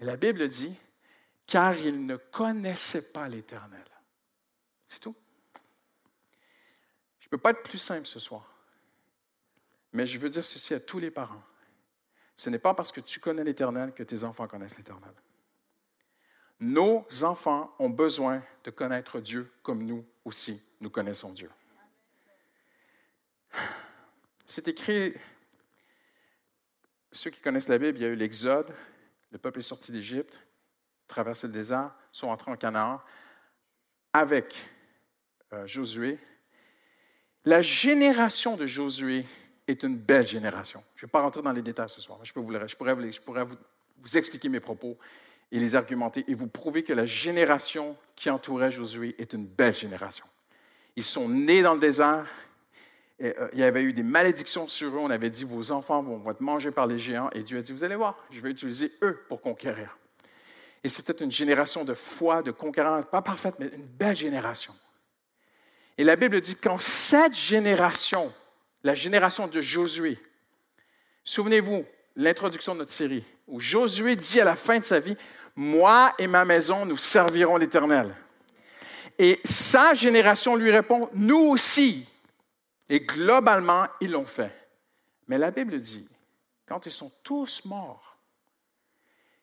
Et 0.00 0.04
la 0.04 0.16
Bible 0.16 0.48
dit, 0.48 0.74
car 1.46 1.76
ils 1.76 2.04
ne 2.04 2.16
connaissaient 2.16 3.12
pas 3.12 3.28
l'Éternel. 3.28 3.84
C'est 4.88 5.00
tout. 5.00 5.14
Je 7.20 7.26
ne 7.26 7.30
peux 7.30 7.38
pas 7.38 7.50
être 7.50 7.62
plus 7.62 7.78
simple 7.78 8.06
ce 8.06 8.18
soir. 8.18 8.50
Mais 9.92 10.06
je 10.06 10.18
veux 10.18 10.28
dire 10.28 10.44
ceci 10.44 10.74
à 10.74 10.80
tous 10.80 10.98
les 10.98 11.10
parents. 11.10 11.42
Ce 12.36 12.50
n'est 12.50 12.58
pas 12.58 12.74
parce 12.74 12.90
que 12.90 13.00
tu 13.00 13.20
connais 13.20 13.44
l'Éternel 13.44 13.92
que 13.92 14.02
tes 14.02 14.24
enfants 14.24 14.48
connaissent 14.48 14.76
l'Éternel. 14.76 15.14
Nos 16.60 17.06
enfants 17.22 17.74
ont 17.78 17.90
besoin 17.90 18.42
de 18.64 18.70
connaître 18.70 19.20
Dieu 19.20 19.52
comme 19.62 19.84
nous 19.84 20.04
aussi, 20.24 20.60
nous 20.80 20.90
connaissons 20.90 21.32
Dieu. 21.32 21.50
C'est 24.46 24.68
écrit, 24.68 25.14
ceux 27.12 27.30
qui 27.30 27.40
connaissent 27.40 27.68
la 27.68 27.78
Bible, 27.78 27.98
il 27.98 28.02
y 28.02 28.04
a 28.04 28.08
eu 28.08 28.16
l'Exode, 28.16 28.74
le 29.34 29.38
peuple 29.38 29.58
est 29.58 29.62
sorti 29.62 29.90
d'Égypte, 29.90 30.38
traversé 31.08 31.48
le 31.48 31.52
désert, 31.52 31.90
sont 32.12 32.28
entrés 32.28 32.52
en 32.52 32.56
Canaan 32.56 33.00
avec 34.12 34.54
euh, 35.52 35.66
Josué. 35.66 36.20
La 37.44 37.60
génération 37.60 38.56
de 38.56 38.64
Josué 38.64 39.26
est 39.66 39.82
une 39.82 39.96
belle 39.96 40.26
génération. 40.26 40.84
Je 40.94 41.04
ne 41.04 41.08
vais 41.08 41.10
pas 41.10 41.20
rentrer 41.20 41.42
dans 41.42 41.50
les 41.50 41.62
détails 41.62 41.90
ce 41.90 42.00
soir. 42.00 42.20
Vous, 42.20 42.24
je 42.24 42.76
pourrais, 42.76 42.94
vous, 43.44 44.16
expliquer 44.16 44.48
mes 44.48 44.60
propos 44.60 44.96
et 45.50 45.58
les 45.58 45.74
argumenter 45.74 46.24
et 46.28 46.34
vous 46.34 46.46
prouver 46.46 46.84
que 46.84 46.92
la 46.92 47.04
génération 47.04 47.96
qui 48.14 48.30
entourait 48.30 48.70
Josué 48.70 49.16
est 49.18 49.32
une 49.32 49.46
belle 49.46 49.74
génération. 49.74 50.26
Ils 50.94 51.02
sont 51.02 51.28
nés 51.28 51.62
dans 51.62 51.74
le 51.74 51.80
désert. 51.80 52.24
Euh, 53.22 53.48
il 53.52 53.60
y 53.60 53.62
avait 53.62 53.82
eu 53.82 53.92
des 53.92 54.02
malédictions 54.02 54.66
sur 54.66 54.88
eux. 54.88 54.98
On 54.98 55.10
avait 55.10 55.30
dit, 55.30 55.44
vos 55.44 55.72
enfants 55.72 56.02
vont, 56.02 56.18
vont 56.18 56.30
être 56.30 56.40
mangés 56.40 56.70
par 56.70 56.86
les 56.86 56.98
géants. 56.98 57.30
Et 57.32 57.42
Dieu 57.42 57.58
a 57.58 57.62
dit, 57.62 57.72
vous 57.72 57.84
allez 57.84 57.96
voir, 57.96 58.16
je 58.30 58.40
vais 58.40 58.50
utiliser 58.50 58.92
eux 59.02 59.20
pour 59.28 59.40
conquérir. 59.40 59.96
Et 60.82 60.88
c'était 60.88 61.24
une 61.24 61.30
génération 61.30 61.84
de 61.84 61.94
foi, 61.94 62.42
de 62.42 62.50
conquérants, 62.50 63.02
pas 63.02 63.22
parfaite, 63.22 63.54
mais 63.58 63.66
une 63.66 63.86
belle 63.86 64.16
génération. 64.16 64.74
Et 65.96 66.04
la 66.04 66.16
Bible 66.16 66.40
dit 66.40 66.56
qu'en 66.56 66.78
cette 66.78 67.34
génération, 67.34 68.32
la 68.82 68.94
génération 68.94 69.46
de 69.46 69.60
Josué. 69.60 70.18
Souvenez-vous, 71.22 71.86
l'introduction 72.16 72.74
de 72.74 72.80
notre 72.80 72.92
série, 72.92 73.24
où 73.46 73.60
Josué 73.60 74.16
dit 74.16 74.40
à 74.40 74.44
la 74.44 74.56
fin 74.56 74.78
de 74.78 74.84
sa 74.84 75.00
vie, 75.00 75.16
Moi 75.56 76.12
et 76.18 76.26
ma 76.26 76.44
maison, 76.44 76.84
nous 76.84 76.98
servirons 76.98 77.56
l'Éternel. 77.56 78.14
Et 79.18 79.40
sa 79.44 79.94
génération 79.94 80.56
lui 80.56 80.70
répond, 80.70 81.08
Nous 81.14 81.40
aussi. 81.40 82.06
Et 82.88 83.00
globalement, 83.00 83.86
ils 84.00 84.10
l'ont 84.10 84.26
fait. 84.26 84.52
Mais 85.26 85.38
la 85.38 85.50
Bible 85.50 85.80
dit, 85.80 86.08
quand 86.66 86.86
ils 86.86 86.92
sont 86.92 87.12
tous 87.22 87.64
morts 87.64 88.18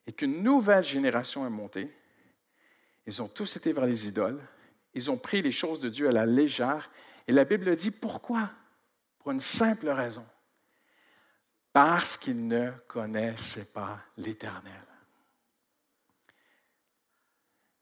et 0.06 0.13
qu'une 0.13 0.43
nouvelle 0.43 0.84
génération 0.84 1.45
est 1.45 1.51
montée, 1.51 1.91
ils 3.06 3.21
ont 3.21 3.27
tous 3.27 3.56
été 3.56 3.73
vers 3.73 3.86
les 3.86 4.08
idoles, 4.08 4.41
ils 4.93 5.10
ont 5.10 5.17
pris 5.17 5.41
les 5.41 5.51
choses 5.51 5.80
de 5.80 5.89
Dieu 5.89 6.08
à 6.08 6.12
la 6.12 6.25
légère. 6.25 6.91
Et 7.27 7.32
la 7.32 7.45
Bible 7.45 7.75
dit, 7.75 7.91
pourquoi? 7.91 8.51
Pour 9.19 9.32
une 9.32 9.39
simple 9.39 9.89
raison. 9.89 10.27
Parce 11.73 12.17
qu'ils 12.17 12.47
ne 12.47 12.71
connaissaient 12.88 13.71
pas 13.71 13.99
l'Éternel. 14.17 14.86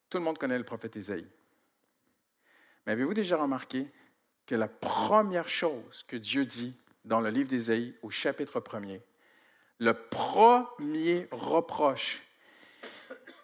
Tout 0.09 0.17
le 0.17 0.23
monde 0.23 0.37
connaît 0.37 0.57
le 0.57 0.63
prophète 0.63 0.95
Isaïe. 0.95 1.27
Mais 2.85 2.93
avez-vous 2.93 3.13
déjà 3.13 3.37
remarqué 3.37 3.91
que 4.49 4.55
la 4.55 4.67
première 4.67 5.47
chose 5.47 6.03
que 6.07 6.17
Dieu 6.17 6.43
dit 6.43 6.75
dans 7.05 7.21
le 7.21 7.29
livre 7.29 7.49
d'Isaïe 7.49 7.93
au 8.01 8.09
chapitre 8.09 8.59
1er, 8.59 8.99
le 9.77 9.93
premier 9.93 11.27
reproche, 11.29 12.23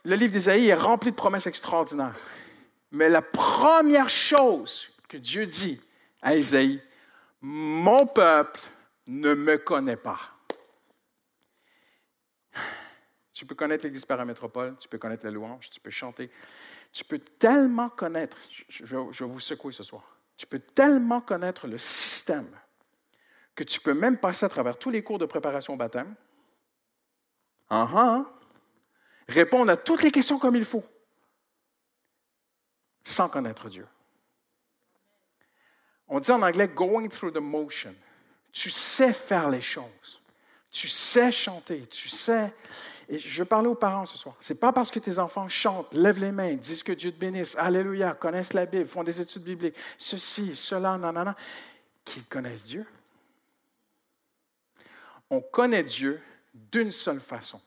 le 0.04 0.16
livre 0.16 0.32
d'Isaïe 0.32 0.68
est 0.68 0.74
rempli 0.74 1.12
de 1.12 1.16
promesses 1.16 1.46
extraordinaires. 1.46 2.16
Mais 2.90 3.08
la 3.08 3.22
première 3.22 4.10
chose 4.10 4.90
que 5.08 5.18
Dieu 5.18 5.46
dit 5.46 5.80
à 6.24 6.36
Isaïe, 6.36 6.82
mon 7.40 8.08
peuple 8.08 8.62
ne 9.06 9.36
me 9.36 9.58
connaît 9.58 9.98
pas. 9.98 10.20
Tu 13.32 13.46
peux 13.46 13.54
connaître 13.54 13.84
l'Église 13.84 14.06
paramétropole, 14.06 14.76
tu 14.80 14.88
peux 14.88 14.98
connaître 14.98 15.24
la 15.24 15.32
louange, 15.32 15.70
tu 15.70 15.80
peux 15.80 15.92
chanter. 15.92 16.32
Tu 16.92 17.04
peux 17.04 17.20
tellement 17.20 17.90
connaître, 17.90 18.38
je, 18.70 18.86
vais 18.96 19.26
vous 19.26 19.40
secouer 19.40 19.72
ce 19.72 19.84
soir, 19.84 20.15
tu 20.38 20.46
peux 20.46 20.60
tellement 20.60 21.22
connaître 21.22 21.68
le 21.68 21.78
système 21.78 22.50
que 23.56 23.64
tu 23.64 23.80
peux 23.80 23.94
même 23.94 24.18
passer 24.18 24.46
à 24.46 24.50
travers 24.50 24.78
tous 24.78 24.90
les 24.90 25.04
cours 25.04 25.18
de 25.18 25.26
préparation 25.26 25.74
au 25.74 25.78
baptême, 25.78 26.14
uh 27.72 28.24
répondre 29.28 29.72
à 29.72 29.78
toutes 29.78 30.04
les 30.04 30.12
questions 30.12 30.38
comme 30.38 30.56
il 30.56 30.66
faut, 30.66 30.84
sans 33.04 33.30
connaître 33.30 33.70
Dieu. 33.70 33.88
On 36.08 36.20
dit 36.20 36.32
en 36.32 36.42
anglais 36.42 36.68
going 36.68 37.10
through 37.10 37.34
the 37.34 37.38
motion. 37.38 37.96
Tu 38.52 38.70
sais 38.70 39.14
faire 39.14 39.50
les 39.50 39.62
choses. 39.62 40.22
Tu 40.70 40.88
sais 40.88 41.32
chanter. 41.32 41.88
Tu 41.88 42.10
sais. 42.10 42.54
Et 43.08 43.18
je 43.20 43.44
parler 43.44 43.68
aux 43.68 43.76
parents 43.76 44.06
ce 44.06 44.18
soir. 44.18 44.36
Ce 44.40 44.54
n'est 44.54 44.60
pas 44.60 44.74
parce 44.74 44.92
que 44.92 45.00
tes 45.00 45.20
enfants 45.20 45.48
chantent, 45.48 45.94
lèvent 45.94 46.20
les 46.20 46.32
mains, 46.32 46.54
disent 46.56 46.84
que 46.84 46.92
Dieu 46.92 47.12
te 47.12 47.20
bénisse, 47.20 47.56
Alléluia, 47.58 48.14
connaissent 48.14 48.54
la 48.54 48.66
Bible, 48.66 48.88
font 48.88 49.04
des 49.04 49.22
études 49.22 49.44
bibliques, 49.44 49.76
ceci, 49.98 50.56
cela, 50.56 50.98
nanana, 50.98 51.36
qu'ils 52.04 52.26
connaissent 52.26 52.66
Dieu. 52.66 52.86
On 55.30 55.42
connaît 55.42 55.84
Dieu 55.84 56.22
d'une 56.54 56.92
seule 56.92 57.20
façon, 57.20 57.62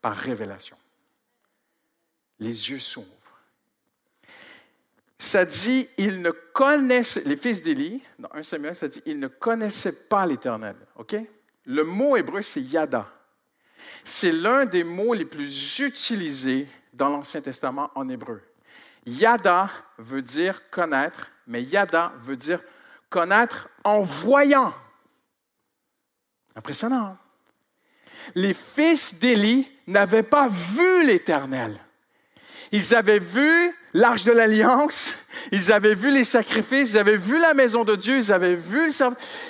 par 0.00 0.16
révélation. 0.16 0.76
Les 2.40 2.70
yeux 2.70 2.78
s'ouvrent 2.78 3.18
ça 5.18 5.44
dit, 5.44 5.88
ils 5.98 6.22
ne 6.22 6.30
connaissent, 6.30 7.22
les 7.24 7.36
fils 7.36 7.62
d'Élie, 7.62 8.00
dans 8.18 8.30
1 8.32 8.42
Samuel, 8.44 8.76
ça 8.76 8.88
dit, 8.88 9.02
ils 9.04 9.18
ne 9.18 9.26
connaissaient 9.26 10.06
pas 10.08 10.24
l'Éternel. 10.24 10.76
OK? 10.96 11.16
Le 11.66 11.82
mot 11.82 12.16
hébreu, 12.16 12.40
c'est 12.42 12.62
yada. 12.62 13.06
C'est 14.04 14.32
l'un 14.32 14.64
des 14.64 14.84
mots 14.84 15.14
les 15.14 15.24
plus 15.24 15.78
utilisés 15.80 16.68
dans 16.92 17.08
l'Ancien 17.08 17.40
Testament 17.40 17.90
en 17.94 18.08
hébreu. 18.08 18.42
Yada 19.06 19.70
veut 19.98 20.22
dire 20.22 20.62
connaître, 20.70 21.30
mais 21.46 21.62
yada 21.62 22.12
veut 22.20 22.36
dire 22.36 22.60
connaître 23.08 23.68
en 23.84 24.00
voyant. 24.00 24.74
Impressionnant. 26.54 27.06
Hein? 27.06 27.18
Les 28.34 28.52
fils 28.52 29.18
d'Élie 29.18 29.68
n'avaient 29.86 30.22
pas 30.22 30.48
vu 30.48 31.06
l'Éternel. 31.06 31.78
Ils 32.72 32.94
avaient 32.94 33.18
vu 33.18 33.74
l'arche 33.94 34.24
de 34.24 34.32
l'alliance, 34.32 35.14
ils 35.52 35.72
avaient 35.72 35.94
vu 35.94 36.10
les 36.10 36.24
sacrifices, 36.24 36.92
ils 36.92 36.98
avaient 36.98 37.16
vu 37.16 37.40
la 37.40 37.54
maison 37.54 37.84
de 37.84 37.96
Dieu, 37.96 38.18
ils 38.18 38.32
avaient 38.32 38.56
vu 38.56 38.92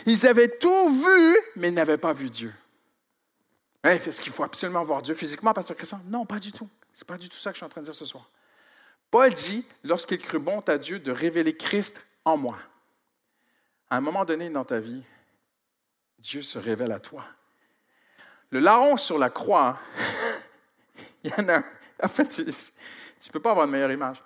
ils 0.07 0.27
avaient 0.27 0.57
tout 0.59 0.91
vu, 0.91 1.37
mais 1.57 1.69
ils 1.69 1.75
n'avaient 1.75 1.97
pas 1.97 2.13
vu 2.13 2.31
Dieu. 2.31 2.53
Est-ce 3.85 4.21
qu'il 4.21 4.33
faut 4.33 4.43
absolument 4.43 4.83
voir 4.83 5.03
Dieu 5.03 5.15
physiquement, 5.15 5.53
Pasteur 5.53 5.77
Christian? 5.77 6.01
Non, 6.07 6.27
pas 6.27 6.39
du 6.39 6.53
tout. 6.53 6.69
Ce 6.93 7.03
n'est 7.03 7.07
pas 7.07 7.17
du 7.17 7.29
tout 7.29 7.39
ça 7.39 7.51
que 7.51 7.55
je 7.55 7.59
suis 7.59 7.67
en 7.67 7.69
train 7.69 7.81
de 7.81 7.87
dire 7.87 7.95
ce 7.95 8.05
soir. 8.05 8.29
Paul 9.11 9.33
dit, 9.33 9.65
lorsqu'il 9.85 10.19
crut 10.19 10.43
bon 10.43 10.61
à 10.61 10.79
Dieu 10.79 10.99
de 10.99 11.11
révéler 11.11 11.57
Christ 11.57 12.05
en 12.25 12.37
moi. 12.37 12.59
À 13.89 13.97
un 13.97 14.01
moment 14.01 14.25
donné 14.25 14.51
dans 14.51 14.65
ta 14.65 14.81
vie, 14.81 15.03
Dieu 16.19 16.43
se 16.43 16.59
révèle 16.59 16.93
à 16.93 17.01
toi. 17.01 17.25
Le 18.51 18.59
larron 18.59 18.97
sur 18.97 19.19
la 19.19 19.31
croix, 19.31 19.79
il 21.25 21.31
y 21.31 21.35
en 21.35 21.49
a. 21.49 21.63
En 22.03 22.09
fait, 22.09 22.29
tu 22.29 22.43
ne 22.43 23.33
peux 23.33 23.41
pas 23.41 23.53
avoir 23.53 23.67
une 23.67 23.73
meilleure 23.73 23.93
image. 23.93 24.23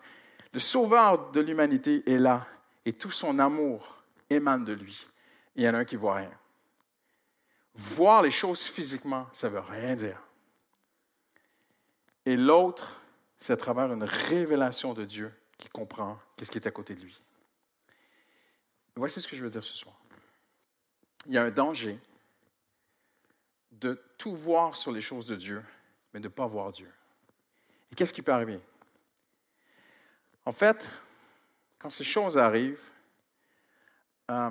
Le 0.53 0.61
sauveur 0.61 1.31
de 1.31 1.41
l'humanité 1.41 2.03
est 2.11 2.19
là 2.19 2.47
et 2.85 2.93
tout 2.93 3.11
son 3.11 3.39
amour 3.39 4.03
émane 4.29 4.65
de 4.65 4.73
lui. 4.73 5.07
Il 5.57 5.65
y 5.65 5.69
en 5.69 5.75
a 5.75 5.79
un 5.79 5.85
qui 5.85 5.97
voit 5.97 6.17
rien. 6.17 6.31
Voir 7.75 8.23
les 8.23 8.31
choses 8.31 8.65
physiquement, 8.65 9.29
ça 9.33 9.49
ne 9.49 9.55
veut 9.55 9.61
rien 9.61 9.95
dire. 9.97 10.21
Et 12.27 12.37
l'autre, 12.37 13.01
c'est 13.39 13.53
à 13.53 13.57
travers 13.57 13.93
une 13.93 14.05
révélation 14.05 14.95
de 14.95 15.05
Dieu 15.05 15.33
qui 15.59 15.69
comprend 15.69 16.19
qu'est-ce 16.37 16.51
qui 16.51 16.59
est 16.59 16.67
à 16.67 16.71
côté 16.71 16.95
de 16.95 17.01
lui. 17.01 17.21
Voici 18.95 19.21
ce 19.21 19.27
que 19.27 19.37
je 19.37 19.43
veux 19.43 19.51
dire 19.51 19.65
ce 19.65 19.75
soir. 19.75 19.97
Il 21.27 21.33
y 21.33 21.39
a 21.39 21.45
un 21.45 21.51
danger 21.51 21.99
de 23.71 24.01
tout 24.19 24.37
voir 24.37 24.77
sur 24.77 24.93
les 24.93 25.01
choses 25.01 25.27
de 25.27 25.35
Dieu, 25.35 25.65
mais 26.13 26.21
de 26.21 26.29
ne 26.29 26.33
pas 26.33 26.47
voir 26.47 26.71
Dieu. 26.73 26.91
Et 27.91 27.95
qu'est-ce 27.95 28.13
qui 28.13 28.23
peut 28.23 28.33
arriver? 28.33 28.61
En 30.45 30.53
fait, 30.53 30.89
quand 31.79 31.91
ces 31.91 32.05
choses 32.05 32.37
arrivent, 32.37 32.91
euh, 34.31 34.51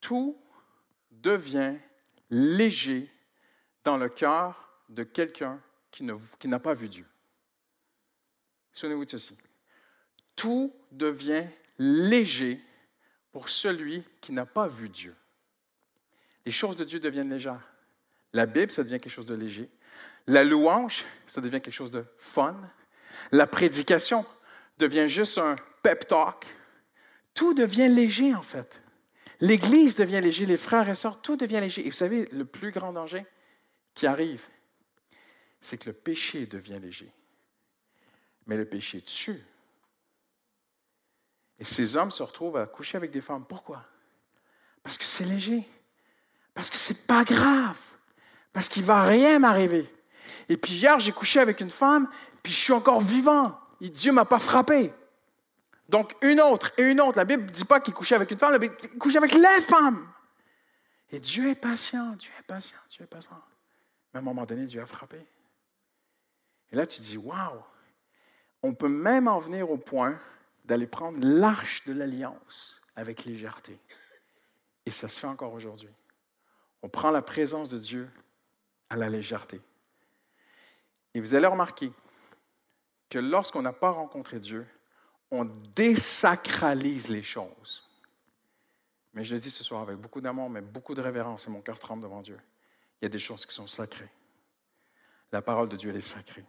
tout 0.00 0.36
devient 1.10 1.76
léger 2.30 3.10
dans 3.84 3.96
le 3.96 4.08
cœur 4.08 4.68
de 4.88 5.04
quelqu'un 5.04 5.60
qui, 5.90 6.04
n'a 6.04 6.58
pas 6.58 6.74
vu 6.74 6.88
Dieu. 6.88 7.06
Souvenez-vous 8.72 9.04
de 9.04 9.10
ceci. 9.10 9.36
Tout 10.36 10.72
devient 10.92 11.46
léger 11.78 12.60
pour 13.32 13.48
celui 13.48 14.04
qui 14.20 14.32
n'a 14.32 14.46
pas 14.46 14.68
vu 14.68 14.88
Dieu. 14.88 15.14
Les 16.46 16.52
choses 16.52 16.76
de 16.76 16.84
Dieu 16.84 17.00
deviennent 17.00 17.30
légères. 17.30 17.60
La 18.32 18.46
Bible, 18.46 18.72
ça 18.72 18.82
devient 18.82 19.00
quelque 19.00 19.12
chose 19.12 19.26
de 19.26 19.34
léger. 19.34 19.68
La 20.26 20.44
louange, 20.44 21.04
ça 21.26 21.40
devient 21.40 21.60
quelque 21.60 21.74
chose 21.74 21.90
de 21.90 22.04
fun. 22.16 22.56
La 23.32 23.46
prédication 23.46 24.24
devient 24.78 25.08
juste 25.08 25.38
un 25.38 25.56
pep 25.82 26.06
talk. 26.06 26.46
Tout 27.34 27.54
devient 27.54 27.88
léger, 27.88 28.34
en 28.34 28.42
fait. 28.42 28.82
L'Église 29.40 29.96
devient 29.96 30.20
léger, 30.20 30.44
les 30.46 30.56
frères 30.56 30.88
et 30.88 30.94
sœurs, 30.94 31.22
tout 31.22 31.36
devient 31.36 31.60
léger. 31.60 31.86
Et 31.86 31.90
vous 31.90 31.96
savez, 31.96 32.28
le 32.30 32.44
plus 32.44 32.70
grand 32.70 32.92
danger 32.92 33.24
qui 33.94 34.06
arrive, 34.06 34.44
c'est 35.60 35.78
que 35.78 35.86
le 35.86 35.92
péché 35.94 36.46
devient 36.46 36.78
léger. 36.80 37.10
Mais 38.46 38.56
le 38.56 38.64
péché 38.64 39.00
tue. 39.00 39.42
Et 41.58 41.64
ces 41.64 41.96
hommes 41.96 42.10
se 42.10 42.22
retrouvent 42.22 42.56
à 42.56 42.66
coucher 42.66 42.96
avec 42.96 43.10
des 43.10 43.20
femmes. 43.20 43.44
Pourquoi? 43.46 43.84
Parce 44.82 44.98
que 44.98 45.04
c'est 45.04 45.24
léger. 45.24 45.66
Parce 46.54 46.70
que 46.70 46.76
c'est 46.76 47.06
pas 47.06 47.24
grave. 47.24 47.78
Parce 48.52 48.68
qu'il 48.68 48.82
va 48.82 49.04
rien 49.04 49.38
m'arriver. 49.38 49.86
Et 50.48 50.56
puis 50.56 50.72
hier, 50.72 50.98
j'ai 50.98 51.12
couché 51.12 51.38
avec 51.38 51.60
une 51.60 51.70
femme, 51.70 52.08
puis 52.42 52.52
je 52.52 52.58
suis 52.58 52.72
encore 52.72 53.00
vivant. 53.00 53.58
Et 53.80 53.88
Dieu 53.88 54.12
m'a 54.12 54.24
pas 54.24 54.38
frappé. 54.38 54.92
Donc, 55.90 56.14
une 56.22 56.40
autre 56.40 56.70
et 56.78 56.88
une 56.88 57.00
autre. 57.00 57.18
La 57.18 57.24
Bible 57.24 57.42
ne 57.42 57.48
dit 57.48 57.64
pas 57.64 57.80
qu'il 57.80 57.92
couchait 57.92 58.14
avec 58.14 58.30
une 58.30 58.38
femme, 58.38 58.52
la 58.52 58.60
Bible 58.60 58.76
couchait 59.00 59.18
avec 59.18 59.32
les 59.32 59.60
femmes. 59.60 60.08
Et 61.10 61.18
Dieu 61.18 61.50
est 61.50 61.56
patient, 61.56 62.12
Dieu 62.12 62.30
est 62.38 62.44
patient, 62.44 62.78
Dieu 62.88 63.02
est 63.02 63.08
patient. 63.08 63.42
Mais 64.12 64.18
à 64.18 64.20
un 64.20 64.24
moment 64.24 64.46
donné, 64.46 64.66
Dieu 64.66 64.80
a 64.80 64.86
frappé. 64.86 65.18
Et 66.70 66.76
là, 66.76 66.86
tu 66.86 67.00
dis, 67.00 67.16
waouh, 67.16 67.60
on 68.62 68.72
peut 68.72 68.88
même 68.88 69.26
en 69.26 69.40
venir 69.40 69.68
au 69.68 69.78
point 69.78 70.16
d'aller 70.64 70.86
prendre 70.86 71.18
l'arche 71.20 71.84
de 71.86 71.92
l'alliance 71.92 72.80
avec 72.94 73.24
légèreté. 73.24 73.76
Et 74.86 74.92
ça 74.92 75.08
se 75.08 75.18
fait 75.18 75.26
encore 75.26 75.52
aujourd'hui. 75.52 75.90
On 76.82 76.88
prend 76.88 77.10
la 77.10 77.22
présence 77.22 77.68
de 77.68 77.78
Dieu 77.80 78.08
à 78.90 78.96
la 78.96 79.08
légèreté. 79.08 79.60
Et 81.14 81.20
vous 81.20 81.34
allez 81.34 81.48
remarquer 81.48 81.92
que 83.08 83.18
lorsqu'on 83.18 83.62
n'a 83.62 83.72
pas 83.72 83.90
rencontré 83.90 84.38
Dieu, 84.38 84.64
on 85.30 85.44
désacralise 85.74 87.08
les 87.08 87.22
choses. 87.22 87.88
Mais 89.12 89.24
je 89.24 89.34
le 89.34 89.40
dis 89.40 89.50
ce 89.50 89.64
soir 89.64 89.82
avec 89.82 89.96
beaucoup 89.96 90.20
d'amour, 90.20 90.50
mais 90.50 90.60
beaucoup 90.60 90.94
de 90.94 91.00
révérence, 91.00 91.46
et 91.46 91.50
mon 91.50 91.60
cœur 91.60 91.78
tremble 91.78 92.02
devant 92.02 92.22
Dieu. 92.22 92.38
Il 93.00 93.04
y 93.04 93.06
a 93.06 93.08
des 93.08 93.18
choses 93.18 93.46
qui 93.46 93.54
sont 93.54 93.66
sacrées. 93.66 94.10
La 95.32 95.42
parole 95.42 95.68
de 95.68 95.76
Dieu, 95.76 95.90
elle 95.90 95.96
est 95.96 96.00
sacrée. 96.00 96.44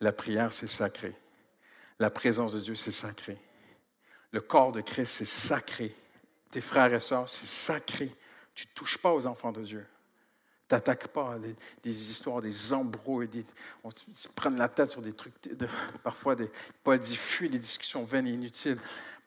La 0.00 0.12
prière, 0.12 0.52
c'est 0.52 0.66
sacré. 0.66 1.14
La 1.98 2.10
présence 2.10 2.52
de 2.52 2.60
Dieu, 2.60 2.74
c'est 2.74 2.90
sacré. 2.90 3.38
Le 4.30 4.40
corps 4.40 4.72
de 4.72 4.80
Christ, 4.80 5.12
c'est 5.12 5.24
sacré. 5.24 5.94
Tes 6.50 6.60
frères 6.60 6.92
et 6.92 7.00
sœurs, 7.00 7.28
c'est 7.28 7.46
sacré. 7.46 8.14
Tu 8.54 8.66
ne 8.66 8.72
touches 8.72 8.98
pas 8.98 9.12
aux 9.12 9.26
enfants 9.26 9.52
de 9.52 9.62
Dieu. 9.62 9.86
Tu 10.68 10.74
n'attaques 10.74 11.08
pas 11.08 11.36
des 11.82 12.10
histoires, 12.10 12.40
des 12.40 12.72
embrouilles, 12.72 13.28
des, 13.28 13.44
on 13.82 13.90
la 14.50 14.68
tête 14.68 14.90
sur 14.90 15.02
des 15.02 15.12
trucs, 15.12 15.34
parfois 16.02 16.34
des, 16.36 16.50
pas 16.82 16.96
diffus, 16.96 17.50
des 17.50 17.58
discussions 17.58 18.04
vaines 18.04 18.26
et 18.26 18.32
inutiles. 18.32 18.78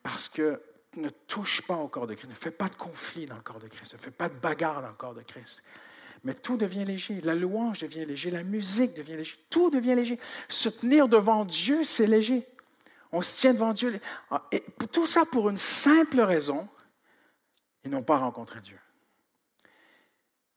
Parce 0.02 0.30
que 0.30 0.60
ne 0.95 1.10
touche 1.10 1.62
pas 1.62 1.76
au 1.76 1.88
corps 1.88 2.08
de 2.08 2.15
Christ, 2.15 2.30
ne 2.30 2.36
fais 2.36 2.50
pas 2.50 2.69
de 2.69 2.76
conflit 2.76 3.28
dans 3.28 3.36
le 3.36 3.41
corps 3.41 3.60
de 3.60 3.67
Christ, 3.67 3.93
ne 3.93 4.00
fais 4.00 4.10
pas 4.10 4.30
de 4.30 4.34
bagarre 4.36 4.82
dans 4.82 4.88
le 4.88 4.95
corps 4.95 5.13
de 5.13 5.21
Christ. 5.21 5.63
Mais 6.23 6.34
tout 6.34 6.58
devient 6.58 6.86
léger. 6.86 7.21
La 7.21 7.36
louange 7.36 7.80
devient 7.80 8.06
léger, 8.06 8.32
la 8.32 8.43
musique 8.43 8.95
devient 8.95 9.15
léger, 9.15 9.38
tout 9.52 9.69
devient 9.69 9.93
léger. 9.93 10.19
Se 10.50 10.69
tenir 10.69 11.08
devant 11.08 11.45
Dieu, 11.45 11.84
c'est 11.84 12.08
léger. 12.08 12.47
On 13.12 13.21
se 13.21 13.39
tient 13.39 13.54
devant 13.54 13.73
Dieu. 13.73 14.00
Ah, 14.32 14.43
tout 14.91 15.06
ça 15.06 15.23
pour 15.26 15.50
une 15.50 15.58
simple 15.58 16.19
raison, 16.21 16.67
ils 17.84 17.91
n'ont 17.91 18.04
pas 18.04 18.17
rencontré 18.17 18.60
Dieu 18.60 18.80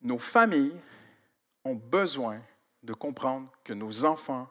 nos 0.02 0.18
familles 0.18 0.76
ont 1.64 1.74
besoin 1.74 2.40
de 2.82 2.92
comprendre 2.92 3.50
que 3.64 3.72
nos 3.72 4.04
enfants, 4.04 4.48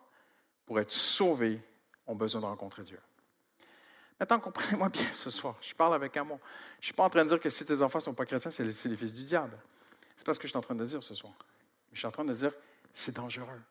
pour 0.65 0.79
être 0.79 0.91
sauvés, 0.91 1.61
ont 2.05 2.15
besoin 2.15 2.41
de 2.41 2.45
rencontrer 2.45 2.83
Dieu. 2.83 2.99
Maintenant, 4.19 4.39
comprenez-moi 4.39 4.89
bien 4.93 5.11
ce 5.11 5.29
soir. 5.29 5.55
Je 5.61 5.73
parle 5.73 5.93
avec 5.93 6.15
amour. 6.17 6.39
Je 6.75 6.79
ne 6.79 6.85
suis 6.85 6.93
pas 6.93 7.03
en 7.03 7.09
train 7.09 7.23
de 7.23 7.29
dire 7.29 7.39
que 7.39 7.49
si 7.49 7.65
tes 7.65 7.81
enfants 7.81 7.99
ne 7.99 8.03
sont 8.03 8.13
pas 8.13 8.25
chrétiens, 8.25 8.51
c'est 8.51 8.63
les, 8.63 8.73
fils 8.73 9.13
du 9.13 9.23
diable. 9.23 9.57
C'est 10.17 10.25
pas 10.25 10.33
ce 10.33 10.39
que 10.39 10.47
je 10.47 10.51
suis 10.51 10.57
en 10.57 10.61
train 10.61 10.75
de 10.75 10.85
dire 10.85 11.03
ce 11.03 11.15
soir. 11.15 11.33
Je 11.93 11.97
suis 11.97 12.07
en 12.07 12.11
train 12.11 12.25
de 12.25 12.33
dire 12.33 12.51
c'est 12.93 13.15
dangereux. 13.15 13.61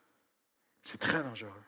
C'est 0.81 0.99
très 0.99 1.23
dangereux. 1.23 1.63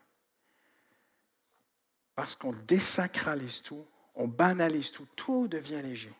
Parce 2.15 2.35
qu'on 2.35 2.53
désacralise 2.53 3.61
tout, 3.61 3.85
on 4.15 4.27
banalise 4.27 4.91
tout, 4.91 5.07
tout 5.15 5.47
devient 5.47 5.81
léger. 5.81 6.13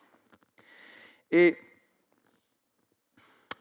Et 1.30 1.58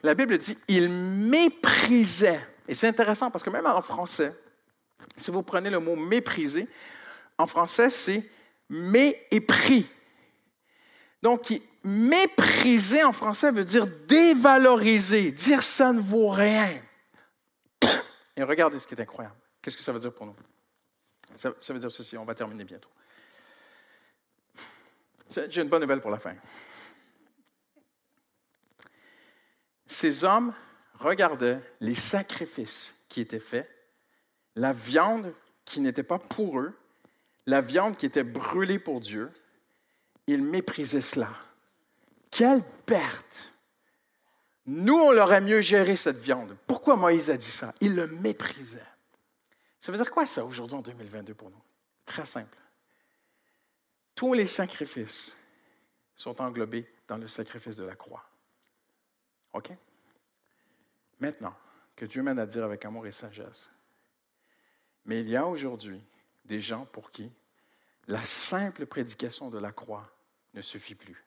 la 0.04 0.16
Bible 0.16 0.38
dit, 0.38 0.58
il 0.68 0.90
méprisait. 0.90 2.40
Et 2.68 2.74
c'est 2.74 2.88
intéressant 2.88 3.30
parce 3.32 3.44
que 3.44 3.50
même 3.50 3.66
en 3.66 3.82
français, 3.82 4.34
si 5.18 5.32
vous 5.32 5.44
prenez 5.44 5.70
le 5.70 5.80
mot 5.80 5.96
mépriser, 5.96 6.68
en 7.38 7.46
français, 7.48 7.90
c'est 7.90 8.24
mépris. 8.70 9.88
Donc, 11.22 11.54
mépriser 11.84 13.04
en 13.04 13.12
français 13.12 13.52
veut 13.52 13.66
dire 13.66 13.86
dévaloriser, 14.08 15.32
dire 15.32 15.64
ça 15.64 15.92
ne 15.92 16.00
vaut 16.00 16.30
rien. 16.30 16.82
Et 18.38 18.44
regardez 18.44 18.80
ce 18.80 18.88
qui 18.88 18.96
est 18.96 19.02
incroyable. 19.02 19.36
Qu'est-ce 19.62 19.78
que 19.78 19.84
ça 19.84 19.92
veut 19.92 20.00
dire 20.00 20.14
pour 20.14 20.26
nous? 20.26 20.36
Ça, 21.36 21.54
ça 21.60 21.74
veut 21.74 21.80
dire 21.80 21.92
ceci, 21.92 22.18
on 22.18 22.26
va 22.26 22.34
terminer 22.34 22.64
bientôt. 22.64 22.90
J'ai 25.50 25.62
une 25.62 25.70
bonne 25.70 25.82
nouvelle 25.82 26.02
pour 26.02 26.12
la 26.12 26.20
fin. 26.20 26.34
Ces 30.02 30.24
hommes 30.24 30.52
regardaient 30.96 31.62
les 31.80 31.94
sacrifices 31.94 33.00
qui 33.08 33.22
étaient 33.22 33.40
faits, 33.40 33.70
la 34.56 34.74
viande 34.74 35.32
qui 35.64 35.80
n'était 35.80 36.02
pas 36.02 36.18
pour 36.18 36.60
eux, 36.60 36.76
la 37.46 37.62
viande 37.62 37.96
qui 37.98 38.08
était 38.08 38.24
brûlée 38.24 38.80
pour 38.80 39.00
Dieu. 39.00 39.32
Ils 40.26 40.42
méprisaient 40.42 41.02
cela. 41.02 41.30
Quelle 42.32 42.64
perte! 42.86 43.54
Nous, 44.66 44.98
on 44.98 45.12
l'aurait 45.12 45.42
mieux 45.42 45.62
géré 45.62 45.96
cette 45.96 46.18
viande. 46.18 46.58
Pourquoi 46.66 46.96
Moïse 46.96 47.30
a 47.30 47.38
dit 47.38 47.52
ça? 47.52 47.74
Il 47.80 47.96
le 47.96 48.08
méprisait. 48.08 48.82
Ça 49.80 49.92
veut 49.92 50.00
dire 50.00 50.10
quoi 50.10 50.26
ça 50.26 50.44
aujourd'hui 50.44 50.78
en 50.78 50.82
2022 50.82 51.36
pour 51.36 51.52
nous? 51.52 51.62
Très 52.06 52.26
simple. 52.26 52.58
Tous 54.16 54.34
les 54.34 54.48
sacrifices 54.48 55.38
sont 56.16 56.42
englobés 56.42 56.92
dans 57.08 57.18
le 57.18 57.28
sacrifice 57.28 57.76
de 57.76 57.84
la 57.84 57.96
croix. 57.96 58.26
OK? 59.54 59.72
Maintenant, 61.22 61.56
que 61.96 62.06
Dieu 62.06 62.24
m'aide 62.24 62.40
à 62.40 62.46
dire 62.46 62.66
avec 62.66 62.84
amour 62.84 63.08
et 63.08 63.12
sagesse. 63.12 63.70
Mais 65.06 65.22
il 65.22 65.30
y 65.30 65.36
a 65.36 65.46
aujourd'hui 65.46 66.04
des 66.46 66.60
gens 66.60 66.86
pour 66.86 67.12
qui 67.12 67.32
la 68.08 68.24
simple 68.24 68.86
prédication 68.86 69.50
de 69.50 69.60
la 69.60 69.72
croix 69.72 70.10
ne 70.54 70.62
suffit 70.62 70.96
plus. 70.96 71.24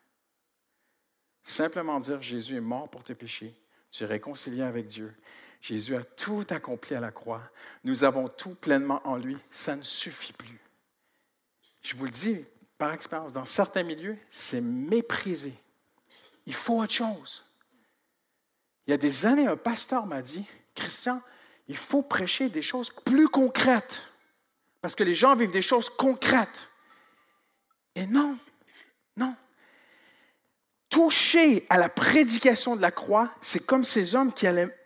Simplement 1.45 2.01
dire 2.01 2.21
Jésus 2.21 2.57
est 2.57 2.61
mort 2.61 2.89
pour 2.89 3.05
tes 3.05 3.15
péchés, 3.15 3.55
tu 3.91 4.03
es 4.03 4.07
réconcilié 4.07 4.63
avec 4.63 4.87
Dieu. 4.87 5.15
Jésus 5.61 5.95
a 5.95 6.03
tout 6.03 6.45
accompli 6.51 6.95
à 6.95 7.01
la 7.01 7.13
croix. 7.13 7.43
Nous 7.85 8.05
avons 8.05 8.29
tout 8.29 8.55
pleinement 8.55 9.01
en 9.07 9.17
lui. 9.17 9.39
Ça 9.51 9.77
ne 9.77 9.83
suffit 9.83 10.33
plus. 10.33 10.61
Je 11.81 11.97
vous 11.97 12.05
le 12.05 12.11
dis 12.11 12.45
par 12.77 12.93
expérience, 12.93 13.33
dans 13.33 13.45
certains 13.45 13.85
milieux, 13.85 14.19
c'est 14.29 14.61
méprisé. 14.61 15.55
Il 16.47 16.55
faut 16.55 16.83
autre 16.83 16.93
chose. 16.93 17.44
Il 18.87 18.91
y 18.91 18.95
a 18.95 18.99
des 18.99 19.27
années, 19.27 19.47
un 19.47 19.57
pasteur 19.57 20.07
m'a 20.07 20.23
dit, 20.23 20.45
Christian, 20.75 21.23
il 21.69 21.77
faut 21.77 22.03
prêcher 22.03 22.49
des 22.49 22.63
choses 22.63 22.91
plus 22.91 23.29
concrètes, 23.29 24.03
parce 24.81 24.95
que 24.95 25.05
les 25.05 25.15
gens 25.15 25.35
vivent 25.35 25.51
des 25.51 25.63
choses 25.63 25.89
concrètes. 25.89 26.69
Et 27.95 28.07
non, 28.07 28.37
non. 29.17 29.35
Toucher 30.91 31.67
à 31.71 31.79
la 31.79 31.89
prédication 31.89 32.77
de 32.77 32.83
la 32.83 32.91
croix, 32.91 33.33
c'est 33.41 33.65
comme 33.65 33.85
ces 33.85 34.15
hommes 34.15 34.33
qui 34.33 34.47
allaient 34.47 34.77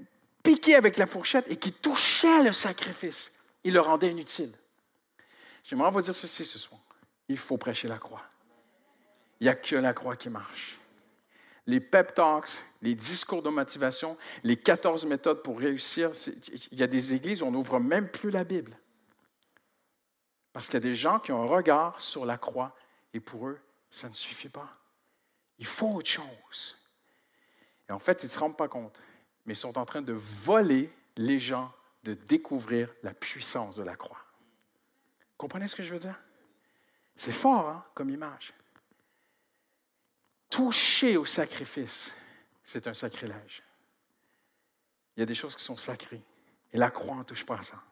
piquer 0.43 0.77
avec 0.77 0.97
la 0.97 1.07
fourchette 1.07 1.47
et 1.51 1.57
qui 1.57 1.73
touchaient 1.73 2.45
le 2.45 2.53
sacrifice. 2.53 3.39
Il 3.65 3.75
le 3.75 3.81
rendait 3.81 4.11
inutile. 4.11 4.53
J'aimerais 5.65 5.91
vous 5.91 6.01
dire 6.01 6.17
ceci 6.17 6.47
ce 6.47 6.59
soir. 6.59 6.81
Il 7.29 7.37
faut 7.37 7.59
prêcher 7.59 7.89
la 7.89 7.99
croix. 7.99 8.23
Il 9.41 9.45
n'y 9.45 9.51
a 9.51 9.55
que 9.55 9.77
la 9.77 9.93
croix 9.93 10.17
qui 10.17 10.31
marche 10.31 10.78
les 11.69 11.81
pep 11.81 12.15
talks, 12.15 12.65
les 12.81 12.95
discours 12.95 13.43
de 13.43 13.51
motivation, 13.51 14.17
les 14.43 14.57
14 14.57 15.05
méthodes 15.05 15.43
pour 15.43 15.59
réussir. 15.59 16.13
Il 16.73 16.79
y 16.79 16.83
a 16.83 16.87
des 16.87 17.13
églises 17.13 17.43
où 17.43 17.47
on 17.47 17.51
n'ouvre 17.51 17.79
même 17.79 18.09
plus 18.09 18.31
la 18.31 18.43
Bible. 18.43 18.77
Parce 20.55 20.67
qu'il 20.67 20.75
y 20.75 20.79
a 20.79 20.81
des 20.81 20.95
gens 20.95 21.21
qui 21.21 21.31
ont 21.31 21.43
un 21.43 21.47
regard 21.47 22.01
sur 22.01 22.25
la 22.25 22.39
croix 22.39 22.75
et 23.13 23.21
pour 23.21 23.47
eux, 23.49 23.61
ça 23.91 24.09
ne 24.09 24.15
suffit 24.15 24.49
pas. 24.49 24.79
Il 25.59 25.67
faut 25.67 25.89
autre 25.89 26.09
chose. 26.09 26.79
Et 27.87 27.93
en 27.93 27.99
fait, 27.99 28.23
ils 28.23 28.27
ne 28.27 28.31
se 28.31 28.39
rendent 28.39 28.57
pas 28.57 28.69
compte, 28.69 28.99
mais 29.45 29.53
ils 29.53 29.57
sont 29.57 29.77
en 29.77 29.85
train 29.85 30.03
de 30.03 30.15
voler 30.15 30.91
les 31.17 31.39
gens 31.39 31.71
de 32.03 32.15
découvrir 32.15 32.89
la 33.03 33.13
puissance 33.13 33.77
de 33.77 33.83
la 33.83 33.95
croix. 33.95 34.25
Comprenez 35.37 35.69
ce 35.69 35.77
que 35.77 35.83
je 35.83 35.93
veux 35.93 36.01
dire? 36.01 36.19
C'est 37.15 37.31
fort 37.31 37.69
hein, 37.69 37.85
comme 37.95 38.09
image. 38.09 38.55
Toucher 40.51 41.17
au 41.17 41.25
sacrifice, 41.25 42.15
c'est 42.65 42.87
un 42.87 42.95
sacrilège. 42.95 43.63
Il 45.17 45.21
y 45.21 45.23
a 45.23 45.27
des 45.27 45.35
choses 45.35 45.57
qui 45.57 45.65
sont 45.65 45.77
sacrées. 45.77 46.23
Et 46.73 46.79
la 46.79 46.91
croix 46.91 47.17
ne 47.17 47.23
touche 47.23 47.45
pas 47.45 47.59
à 47.59 47.63
ça. 47.63 47.83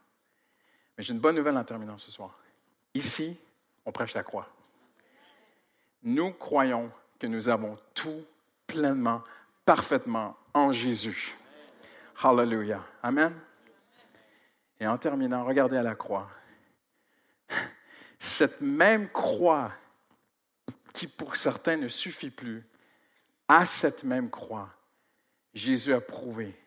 Mais 0.97 1.05
j'ai 1.05 1.13
une 1.13 1.21
bonne 1.21 1.37
nouvelle 1.37 1.57
en 1.57 1.65
terminant 1.65 1.99
ce 1.99 2.11
soir. 2.11 2.39
Ici, 2.95 3.39
on 3.85 3.93
prêche 3.93 4.15
la 4.15 4.23
croix. 4.23 4.49
Nous 6.03 6.33
croyons 6.33 6.91
que 7.19 7.27
nous 7.27 7.49
avons 7.49 7.79
tout 7.95 8.25
pleinement, 8.67 9.23
parfaitement 9.65 10.37
en 10.55 10.73
Jésus. 10.73 11.37
Hallelujah. 12.23 12.83
Amen. 13.03 13.35
Et 14.79 14.87
en 14.87 14.99
terminant, 14.99 15.45
regardez 15.45 15.77
à 15.77 15.83
la 15.83 15.95
croix. 15.95 16.29
Cette 18.19 18.61
même 18.61 19.09
croix 19.11 19.73
qui 20.97 21.07
pour 21.07 21.37
certains 21.37 21.77
ne 21.77 21.89
suffit 21.89 22.31
plus, 22.31 22.67
à 23.49 23.67
cette 23.67 24.03
même 24.03 24.31
croix, 24.31 24.71
Jésus 25.53 25.93
a 25.93 26.01
prouvé 26.01 26.59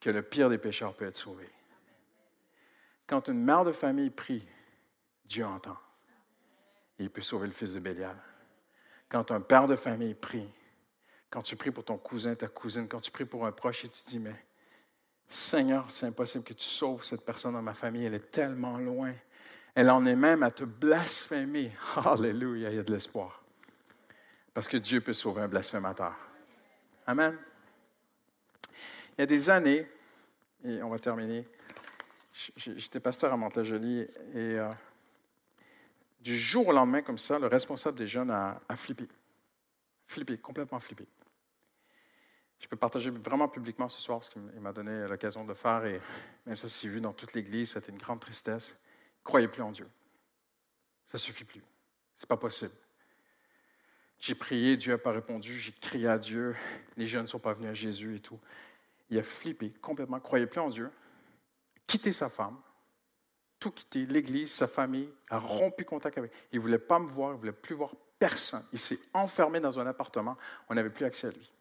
que 0.00 0.08
le 0.08 0.22
pire 0.22 0.48
des 0.48 0.56
pécheurs 0.56 0.94
peut 0.94 1.04
être 1.04 1.18
sauvé. 1.18 1.46
Quand 3.06 3.28
une 3.28 3.44
mère 3.44 3.64
de 3.64 3.72
famille 3.72 4.08
prie, 4.08 4.48
Dieu 5.26 5.44
entend. 5.44 5.76
il 6.98 7.10
peut 7.10 7.20
sauver 7.20 7.46
le 7.46 7.52
fils 7.52 7.74
de 7.74 7.80
Bélial. 7.80 8.16
Quand 9.10 9.30
un 9.30 9.42
père 9.42 9.66
de 9.66 9.76
famille 9.76 10.14
prie, 10.14 10.48
quand 11.28 11.42
tu 11.42 11.56
pries 11.56 11.70
pour 11.70 11.84
ton 11.84 11.98
cousin, 11.98 12.34
ta 12.34 12.48
cousine, 12.48 12.88
quand 12.88 13.00
tu 13.00 13.10
pries 13.10 13.26
pour 13.26 13.44
un 13.44 13.52
proche 13.52 13.84
et 13.84 13.88
tu 13.90 14.02
dis, 14.06 14.18
mais 14.18 14.46
Seigneur, 15.28 15.90
c'est 15.90 16.06
impossible 16.06 16.42
que 16.42 16.54
tu 16.54 16.64
sauves 16.64 17.04
cette 17.04 17.24
personne 17.24 17.52
dans 17.52 17.60
ma 17.60 17.74
famille, 17.74 18.06
elle 18.06 18.14
est 18.14 18.30
tellement 18.30 18.78
loin. 18.78 19.12
Elle 19.76 19.90
en 19.90 20.06
est 20.06 20.16
même 20.16 20.42
à 20.42 20.50
te 20.50 20.64
blasphémer. 20.64 21.70
Alléluia, 21.96 22.70
il 22.70 22.76
y 22.76 22.78
a 22.78 22.82
de 22.82 22.90
l'espoir. 22.90 23.42
Parce 24.54 24.68
que 24.68 24.78
Dieu 24.78 25.02
peut 25.02 25.12
sauver 25.12 25.42
un 25.42 25.48
blasphémateur. 25.48 26.14
Amen. 27.06 27.38
Il 28.72 29.20
y 29.20 29.22
a 29.22 29.26
des 29.26 29.50
années, 29.50 29.86
et 30.64 30.82
on 30.82 30.88
va 30.88 30.98
terminer, 30.98 31.46
j'étais 32.56 33.00
pasteur 33.00 33.34
à 33.34 33.36
Mantes-la-Jolie 33.36 34.00
et 34.00 34.58
euh, 34.58 34.70
du 36.20 36.34
jour 36.34 36.68
au 36.68 36.72
lendemain, 36.72 37.02
comme 37.02 37.18
ça, 37.18 37.38
le 37.38 37.46
responsable 37.46 37.98
des 37.98 38.06
jeunes 38.06 38.30
a, 38.30 38.58
a 38.70 38.76
flippé. 38.76 39.06
Flippé, 40.06 40.38
complètement 40.38 40.80
flippé. 40.80 41.06
Je 42.60 42.66
peux 42.66 42.76
partager 42.76 43.10
vraiment 43.10 43.48
publiquement 43.48 43.90
ce 43.90 44.00
soir 44.00 44.24
ce 44.24 44.30
qu'il 44.30 44.40
m'a 44.42 44.72
donné 44.72 45.06
l'occasion 45.06 45.44
de 45.44 45.52
faire, 45.52 45.84
et 45.84 46.00
même 46.46 46.56
ça 46.56 46.70
s'est 46.70 46.88
vu 46.88 47.02
dans 47.02 47.12
toute 47.12 47.34
l'Église, 47.34 47.72
c'était 47.72 47.92
une 47.92 47.98
grande 47.98 48.20
tristesse. 48.20 48.80
Croyez 49.26 49.48
plus 49.48 49.62
en 49.62 49.72
Dieu. 49.72 49.88
Ça 51.04 51.18
suffit 51.18 51.44
plus. 51.44 51.62
Ce 52.14 52.24
n'est 52.24 52.28
pas 52.28 52.36
possible. 52.36 52.72
J'ai 54.20 54.36
prié, 54.36 54.76
Dieu 54.76 54.92
n'a 54.92 54.98
pas 54.98 55.10
répondu, 55.10 55.58
j'ai 55.58 55.72
crié 55.72 56.08
à 56.08 56.16
Dieu, 56.16 56.56
les 56.96 57.06
jeunes 57.06 57.22
ne 57.22 57.26
sont 57.26 57.40
pas 57.40 57.52
venus 57.52 57.68
à 57.68 57.74
Jésus 57.74 58.16
et 58.16 58.20
tout. 58.20 58.38
Il 59.10 59.18
a 59.18 59.22
flippé 59.24 59.70
complètement, 59.82 60.20
croyait 60.20 60.46
plus 60.46 60.60
en 60.60 60.68
Dieu, 60.68 60.90
quitté 61.86 62.12
sa 62.12 62.28
femme, 62.28 62.56
tout 63.58 63.72
quitté, 63.72 64.06
l'Église, 64.06 64.52
sa 64.52 64.68
famille, 64.68 65.12
a 65.28 65.38
rompu 65.38 65.84
contact 65.84 66.16
avec. 66.16 66.32
Il 66.52 66.56
ne 66.56 66.62
voulait 66.62 66.78
pas 66.78 66.98
me 66.98 67.06
voir, 67.06 67.30
il 67.30 67.34
ne 67.34 67.38
voulait 67.38 67.52
plus 67.52 67.74
voir 67.74 67.94
personne. 68.18 68.64
Il 68.72 68.78
s'est 68.78 69.00
enfermé 69.12 69.60
dans 69.60 69.78
un 69.78 69.86
appartement, 69.86 70.38
on 70.68 70.74
n'avait 70.74 70.90
plus 70.90 71.04
accès 71.04 71.26
à 71.26 71.30
lui. 71.30 71.52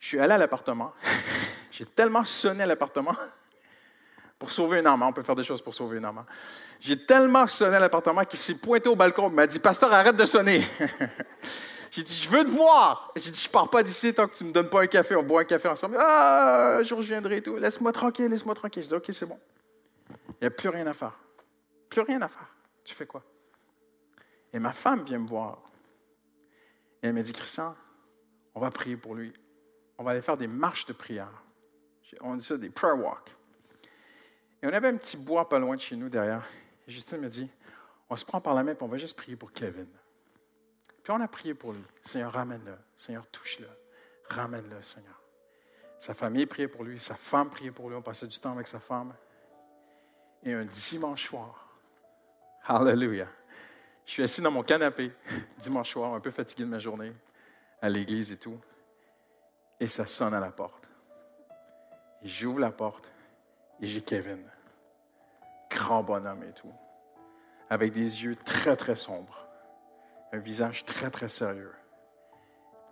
Je 0.00 0.08
suis 0.08 0.18
allé 0.18 0.32
à 0.32 0.38
l'appartement. 0.38 0.92
J'ai 1.70 1.86
tellement 1.86 2.24
sonné 2.24 2.64
à 2.64 2.66
l'appartement 2.66 3.14
pour 4.40 4.50
sauver 4.50 4.80
une 4.80 4.86
âme. 4.88 5.02
On 5.02 5.12
peut 5.12 5.22
faire 5.22 5.36
des 5.36 5.44
choses 5.44 5.62
pour 5.62 5.74
sauver 5.74 5.98
une 5.98 6.04
âme. 6.04 6.24
J'ai 6.80 7.06
tellement 7.06 7.46
sonné 7.46 7.76
à 7.76 7.80
l'appartement 7.80 8.24
qu'il 8.24 8.38
s'est 8.40 8.58
pointé 8.58 8.88
au 8.88 8.96
balcon. 8.96 9.28
Il 9.28 9.34
m'a 9.34 9.46
dit 9.46 9.60
Pasteur, 9.60 9.92
arrête 9.92 10.16
de 10.16 10.26
sonner. 10.26 10.66
J'ai 11.92 12.02
dit 12.02 12.14
Je 12.14 12.28
veux 12.28 12.44
te 12.44 12.50
voir. 12.50 13.12
J'ai 13.14 13.30
dit 13.30 13.40
Je 13.40 13.48
pars 13.48 13.70
pas 13.70 13.84
d'ici 13.84 14.12
tant 14.12 14.26
que 14.26 14.34
tu 14.34 14.42
ne 14.42 14.48
me 14.48 14.54
donnes 14.54 14.68
pas 14.68 14.82
un 14.82 14.86
café. 14.88 15.14
On 15.14 15.22
boit 15.22 15.42
un 15.42 15.44
café 15.44 15.68
ensemble. 15.68 15.96
Ah, 16.00 16.80
je 16.82 16.92
reviendrai 16.92 17.36
et 17.36 17.42
tout. 17.42 17.56
Laisse-moi 17.56 17.92
tranquille, 17.92 18.26
laisse-moi 18.26 18.54
tranquille. 18.54 18.82
Je 18.82 18.88
dis 18.88 18.94
Ok, 18.94 19.06
c'est 19.12 19.26
bon. 19.26 19.38
Il 20.08 20.42
n'y 20.42 20.46
a 20.48 20.50
plus 20.50 20.70
rien 20.70 20.86
à 20.88 20.94
faire. 20.94 21.16
Plus 21.88 22.00
rien 22.00 22.20
à 22.22 22.28
faire. 22.28 22.48
Tu 22.82 22.94
fais 22.94 23.06
quoi? 23.06 23.22
Et 24.52 24.58
ma 24.58 24.72
femme 24.72 25.04
vient 25.04 25.18
me 25.18 25.28
voir. 25.28 25.62
Elle 27.02 27.12
m'a 27.12 27.22
dit 27.22 27.32
Christian, 27.32 27.74
on 28.54 28.60
va 28.60 28.70
prier 28.70 28.96
pour 28.96 29.14
lui 29.14 29.32
on 30.00 30.02
va 30.02 30.12
aller 30.12 30.22
faire 30.22 30.38
des 30.38 30.48
marches 30.48 30.86
de 30.86 30.94
prière. 30.94 31.30
On 32.22 32.34
dit 32.34 32.44
ça 32.44 32.56
des 32.56 32.70
prayer 32.70 32.98
walks. 32.98 33.36
Et 34.62 34.66
on 34.66 34.72
avait 34.72 34.88
un 34.88 34.96
petit 34.96 35.16
bois 35.16 35.48
pas 35.48 35.58
loin 35.58 35.76
de 35.76 35.80
chez 35.80 35.96
nous 35.96 36.08
derrière. 36.08 36.46
Et 36.86 36.90
Justine 36.90 37.18
me 37.18 37.28
dit 37.28 37.50
on 38.08 38.16
se 38.16 38.24
prend 38.24 38.40
par 38.40 38.54
la 38.54 38.64
main 38.64 38.72
et 38.72 38.76
on 38.80 38.88
va 38.88 38.96
juste 38.96 39.16
prier 39.16 39.36
pour 39.36 39.52
Kevin. 39.52 39.86
Puis 41.02 41.12
on 41.12 41.20
a 41.20 41.28
prié 41.28 41.54
pour 41.54 41.72
lui. 41.72 41.82
Seigneur, 42.02 42.32
ramène-le. 42.32 42.74
Seigneur, 42.96 43.26
touche-le. 43.28 43.68
Ramène-le, 44.28 44.82
Seigneur. 44.82 45.20
Sa 45.98 46.14
famille 46.14 46.46
priait 46.46 46.68
pour 46.68 46.82
lui, 46.82 46.98
sa 46.98 47.14
femme 47.14 47.50
priait 47.50 47.70
pour 47.70 47.88
lui. 47.88 47.96
On 47.96 48.02
passait 48.02 48.26
du 48.26 48.38
temps 48.38 48.52
avec 48.52 48.66
sa 48.66 48.80
femme. 48.80 49.14
Et 50.42 50.52
un 50.52 50.64
dimanche 50.64 51.28
soir, 51.28 51.68
Hallelujah. 52.64 53.28
Je 54.06 54.12
suis 54.12 54.22
assis 54.22 54.40
dans 54.40 54.50
mon 54.50 54.62
canapé, 54.62 55.12
dimanche 55.58 55.90
soir, 55.90 56.14
un 56.14 56.20
peu 56.20 56.30
fatigué 56.30 56.64
de 56.64 56.68
ma 56.68 56.78
journée, 56.78 57.12
à 57.80 57.88
l'église 57.88 58.32
et 58.32 58.36
tout 58.36 58.58
et 59.80 59.86
ça 59.86 60.06
sonne 60.06 60.34
à 60.34 60.40
la 60.40 60.50
porte. 60.50 60.88
J'ouvre 62.22 62.60
la 62.60 62.70
porte 62.70 63.10
et 63.80 63.86
j'ai 63.86 64.02
Kevin, 64.02 64.42
grand 65.70 66.02
bonhomme 66.02 66.42
et 66.42 66.52
tout, 66.52 66.72
avec 67.68 67.92
des 67.92 68.24
yeux 68.24 68.36
très 68.36 68.76
très 68.76 68.96
sombres, 68.96 69.46
un 70.32 70.38
visage 70.38 70.84
très 70.84 71.10
très 71.10 71.28
sérieux, 71.28 71.74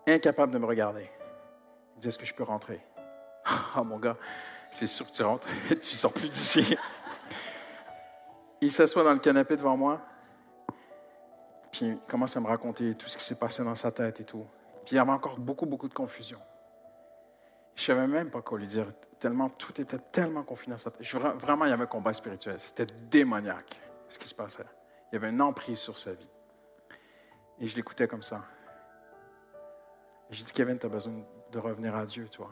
incapable 0.06 0.52
de 0.52 0.58
me 0.58 0.66
regarder. 0.66 1.10
Il 1.96 2.00
dit 2.00 2.08
Est-ce 2.08 2.18
que 2.18 2.26
je 2.26 2.34
peux 2.34 2.44
rentrer? 2.44 2.80
Ah, 3.44 3.82
mon 3.84 3.98
gars, 3.98 4.16
c'est 4.70 4.86
sûr 4.86 5.06
que 5.06 5.12
tu 5.12 5.22
rentres, 5.22 5.48
tu 5.68 5.96
sors 5.96 6.12
plus 6.12 6.28
d'ici. 6.28 6.76
Il 8.60 8.72
s'assoit 8.72 9.04
dans 9.04 9.12
le 9.12 9.18
canapé 9.18 9.56
devant 9.56 9.76
moi, 9.76 10.00
puis 11.70 11.86
il 11.86 11.98
commence 12.08 12.36
à 12.36 12.40
me 12.40 12.46
raconter 12.46 12.94
tout 12.94 13.08
ce 13.08 13.16
qui 13.16 13.24
s'est 13.24 13.38
passé 13.38 13.62
dans 13.62 13.74
sa 13.74 13.92
tête 13.92 14.20
et 14.20 14.24
tout. 14.24 14.46
Puis 14.84 14.94
il 14.94 14.96
y 14.96 14.98
avait 14.98 15.10
encore 15.10 15.38
beaucoup, 15.38 15.66
beaucoup 15.66 15.88
de 15.88 15.94
confusion. 15.94 16.38
Je 17.78 17.92
ne 17.92 17.96
savais 17.96 18.08
même 18.08 18.28
pas 18.28 18.42
quoi 18.42 18.58
lui 18.58 18.66
dire, 18.66 18.86
tellement 19.20 19.50
tout 19.50 19.80
était 19.80 20.00
tellement 20.10 20.42
confiné 20.42 20.74
dans 20.74 20.78
sa 20.78 20.90
tête. 20.90 21.06
vraiment, 21.14 21.64
il 21.64 21.70
y 21.70 21.72
avait 21.72 21.84
un 21.84 21.86
combat 21.86 22.12
spirituel. 22.12 22.58
C'était 22.58 22.92
démoniaque 23.08 23.80
ce 24.08 24.18
qui 24.18 24.26
se 24.26 24.34
passait. 24.34 24.64
Il 25.12 25.14
y 25.14 25.16
avait 25.16 25.28
une 25.28 25.40
emprise 25.40 25.78
sur 25.78 25.96
sa 25.96 26.12
vie. 26.12 26.26
Et 27.60 27.68
je 27.68 27.76
l'écoutais 27.76 28.08
comme 28.08 28.24
ça. 28.24 28.42
J'ai 30.30 30.42
dit, 30.42 30.52
Kevin, 30.52 30.76
tu 30.76 30.86
as 30.86 30.88
besoin 30.88 31.22
de 31.52 31.58
revenir 31.60 31.94
à 31.94 32.04
Dieu, 32.04 32.28
toi. 32.28 32.50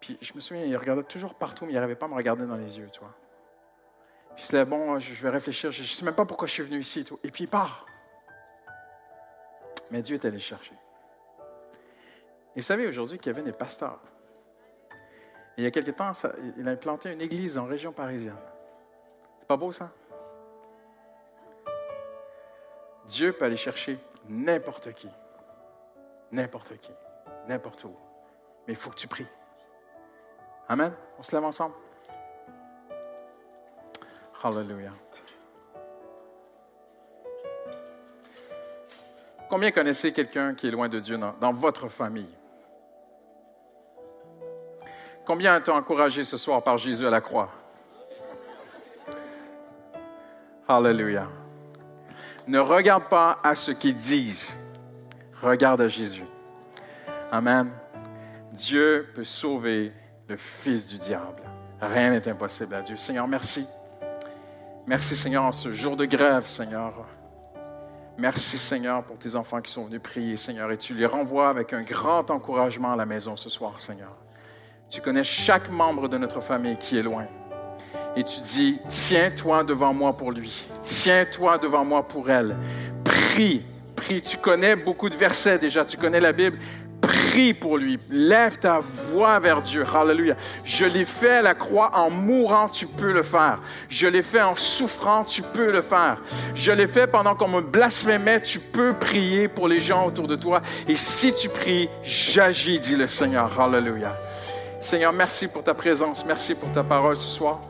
Puis 0.00 0.18
je 0.20 0.34
me 0.34 0.40
souviens, 0.40 0.64
il 0.64 0.76
regardait 0.76 1.04
toujours 1.04 1.36
partout, 1.36 1.64
mais 1.64 1.70
il 1.70 1.76
n'arrivait 1.76 1.94
pas 1.94 2.06
à 2.06 2.08
me 2.08 2.16
regarder 2.16 2.44
dans 2.44 2.56
les 2.56 2.80
yeux, 2.80 2.90
toi. 2.90 3.14
Puis 4.34 4.46
c'est 4.46 4.64
bon, 4.64 4.98
je 4.98 5.22
vais 5.22 5.30
réfléchir, 5.30 5.70
je 5.70 5.82
ne 5.82 5.86
sais 5.86 6.04
même 6.04 6.14
pas 6.14 6.26
pourquoi 6.26 6.48
je 6.48 6.54
suis 6.54 6.64
venu 6.64 6.80
ici. 6.80 7.06
Et 7.22 7.30
puis 7.30 7.44
il 7.44 7.48
part. 7.48 7.86
Mais 9.92 10.02
Dieu 10.02 10.16
est 10.16 10.24
allé 10.24 10.40
chercher. 10.40 10.74
Et 12.56 12.60
vous 12.60 12.66
savez, 12.66 12.86
aujourd'hui, 12.86 13.18
Kevin 13.18 13.46
est 13.46 13.52
pasteur. 13.52 14.00
il 15.58 15.64
y 15.64 15.66
a 15.66 15.70
quelque 15.70 15.90
temps, 15.90 16.12
il 16.56 16.66
a 16.66 16.70
implanté 16.70 17.12
une 17.12 17.20
église 17.20 17.58
en 17.58 17.66
région 17.66 17.92
parisienne. 17.92 18.34
C'est 19.40 19.46
pas 19.46 19.58
beau, 19.58 19.72
ça? 19.72 19.92
Dieu 23.08 23.34
peut 23.34 23.44
aller 23.44 23.58
chercher 23.58 23.98
n'importe 24.26 24.94
qui. 24.94 25.08
N'importe 26.32 26.78
qui. 26.78 26.92
N'importe 27.46 27.84
où. 27.84 27.94
Mais 28.66 28.72
il 28.72 28.76
faut 28.76 28.88
que 28.88 28.96
tu 28.96 29.06
pries. 29.06 29.26
Amen? 30.66 30.92
On 31.18 31.22
se 31.22 31.36
lève 31.36 31.44
ensemble. 31.44 31.74
Hallelujah. 34.42 34.94
Combien 39.50 39.70
connaissez 39.70 40.12
quelqu'un 40.14 40.54
qui 40.54 40.68
est 40.68 40.70
loin 40.70 40.88
de 40.88 40.98
Dieu 40.98 41.18
dans 41.18 41.52
votre 41.52 41.88
famille? 41.88 42.34
Combien 45.26 45.58
été 45.58 45.72
encouragé 45.72 46.22
ce 46.24 46.36
soir 46.36 46.62
par 46.62 46.78
Jésus 46.78 47.04
à 47.04 47.10
la 47.10 47.20
croix? 47.20 47.50
Alléluia. 50.68 51.26
Ne 52.46 52.60
regarde 52.60 53.08
pas 53.08 53.40
à 53.42 53.56
ce 53.56 53.72
qu'ils 53.72 53.96
disent. 53.96 54.56
Regarde 55.42 55.80
à 55.80 55.88
Jésus. 55.88 56.24
Amen. 57.32 57.70
Dieu 58.52 59.08
peut 59.16 59.24
sauver 59.24 59.92
le 60.28 60.36
fils 60.36 60.86
du 60.86 60.98
diable. 60.98 61.42
Rien 61.80 62.10
n'est 62.10 62.28
impossible 62.28 62.74
à 62.76 62.82
Dieu. 62.82 62.94
Seigneur, 62.94 63.26
merci. 63.26 63.66
Merci, 64.86 65.16
Seigneur, 65.16 65.42
en 65.42 65.52
ce 65.52 65.72
jour 65.72 65.96
de 65.96 66.04
grève, 66.04 66.46
Seigneur. 66.46 66.94
Merci 68.16 68.58
Seigneur 68.58 69.02
pour 69.02 69.18
tes 69.18 69.34
enfants 69.34 69.60
qui 69.60 69.72
sont 69.72 69.86
venus 69.86 70.00
prier, 70.00 70.36
Seigneur, 70.36 70.70
et 70.70 70.78
tu 70.78 70.94
les 70.94 71.04
renvoies 71.04 71.48
avec 71.48 71.72
un 71.72 71.82
grand 71.82 72.30
encouragement 72.30 72.92
à 72.92 72.96
la 72.96 73.06
maison 73.06 73.36
ce 73.36 73.50
soir, 73.50 73.80
Seigneur. 73.80 74.16
Tu 74.88 75.00
connais 75.00 75.24
chaque 75.24 75.68
membre 75.68 76.08
de 76.08 76.16
notre 76.16 76.40
famille 76.40 76.76
qui 76.76 76.98
est 76.98 77.02
loin. 77.02 77.26
Et 78.16 78.24
tu 78.24 78.40
dis, 78.40 78.78
tiens-toi 78.88 79.64
devant 79.64 79.92
moi 79.92 80.16
pour 80.16 80.32
lui. 80.32 80.66
Tiens-toi 80.82 81.58
devant 81.58 81.84
moi 81.84 82.06
pour 82.06 82.30
elle. 82.30 82.56
Prie, 83.04 83.62
prie. 83.94 84.22
Tu 84.22 84.38
connais 84.38 84.76
beaucoup 84.76 85.08
de 85.08 85.16
versets 85.16 85.58
déjà, 85.58 85.84
tu 85.84 85.96
connais 85.96 86.20
la 86.20 86.32
Bible. 86.32 86.58
Prie 87.00 87.52
pour 87.52 87.78
lui. 87.78 87.98
Lève 88.08 88.58
ta 88.58 88.78
voix 88.78 89.38
vers 89.40 89.60
Dieu. 89.60 89.84
Hallelujah. 89.92 90.36
Je 90.64 90.86
l'ai 90.86 91.04
fait 91.04 91.36
à 91.36 91.42
la 91.42 91.54
croix 91.54 91.90
en 91.94 92.08
mourant, 92.08 92.68
tu 92.68 92.86
peux 92.86 93.12
le 93.12 93.22
faire. 93.22 93.60
Je 93.88 94.06
l'ai 94.06 94.22
fait 94.22 94.40
en 94.40 94.54
souffrant, 94.54 95.24
tu 95.24 95.42
peux 95.42 95.70
le 95.70 95.82
faire. 95.82 96.22
Je 96.54 96.72
l'ai 96.72 96.86
fait 96.86 97.08
pendant 97.08 97.34
qu'on 97.34 97.48
me 97.48 97.60
blasphémait, 97.60 98.42
tu 98.42 98.60
peux 98.60 98.94
prier 98.94 99.48
pour 99.48 99.68
les 99.68 99.80
gens 99.80 100.06
autour 100.06 100.28
de 100.28 100.36
toi. 100.36 100.62
Et 100.88 100.96
si 100.96 101.34
tu 101.34 101.48
pries, 101.48 101.90
j'agis, 102.02 102.80
dit 102.80 102.96
le 102.96 103.08
Seigneur. 103.08 103.60
Hallelujah. 103.60 104.16
Seigneur, 104.80 105.12
merci 105.12 105.48
pour 105.48 105.64
ta 105.64 105.74
présence. 105.74 106.24
Merci 106.26 106.54
pour 106.54 106.70
ta 106.72 106.84
parole 106.84 107.16
ce 107.16 107.28
soir. 107.28 107.60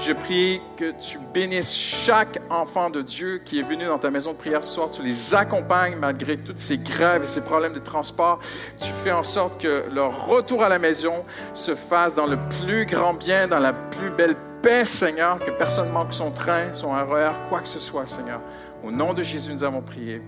Je 0.00 0.12
prie 0.12 0.60
que 0.76 0.90
tu 1.00 1.18
bénisses 1.32 1.72
chaque 1.72 2.40
enfant 2.50 2.90
de 2.90 3.00
Dieu 3.00 3.40
qui 3.44 3.60
est 3.60 3.62
venu 3.62 3.84
dans 3.84 3.98
ta 3.98 4.10
maison 4.10 4.32
de 4.32 4.36
prière 4.36 4.64
ce 4.64 4.72
soir. 4.72 4.90
Tu 4.90 5.02
les 5.02 5.34
accompagnes 5.34 5.96
malgré 5.96 6.36
toutes 6.36 6.58
ces 6.58 6.78
grèves 6.78 7.22
et 7.22 7.26
ces 7.26 7.42
problèmes 7.42 7.74
de 7.74 7.78
transport. 7.78 8.40
Tu 8.80 8.90
fais 8.90 9.12
en 9.12 9.22
sorte 9.22 9.60
que 9.60 9.84
leur 9.92 10.26
retour 10.26 10.64
à 10.64 10.68
la 10.68 10.80
maison 10.80 11.24
se 11.52 11.74
fasse 11.74 12.14
dans 12.14 12.26
le 12.26 12.38
plus 12.60 12.86
grand 12.86 13.14
bien, 13.14 13.46
dans 13.46 13.60
la 13.60 13.72
plus 13.72 14.10
belle 14.10 14.34
paix, 14.62 14.84
Seigneur, 14.84 15.38
que 15.38 15.52
personne 15.52 15.90
manque 15.90 16.12
son 16.12 16.32
train, 16.32 16.74
son 16.74 16.90
RER, 16.90 17.32
quoi 17.48 17.60
que 17.60 17.68
ce 17.68 17.78
soit, 17.78 18.06
Seigneur. 18.06 18.40
Au 18.82 18.90
nom 18.90 19.14
de 19.14 19.22
Jésus, 19.22 19.52
nous 19.52 19.62
avons 19.62 19.82
prié. 19.82 20.20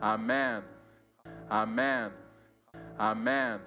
Amen. 0.00 0.62
Amen. 1.50 2.10
Amen. 2.98 3.58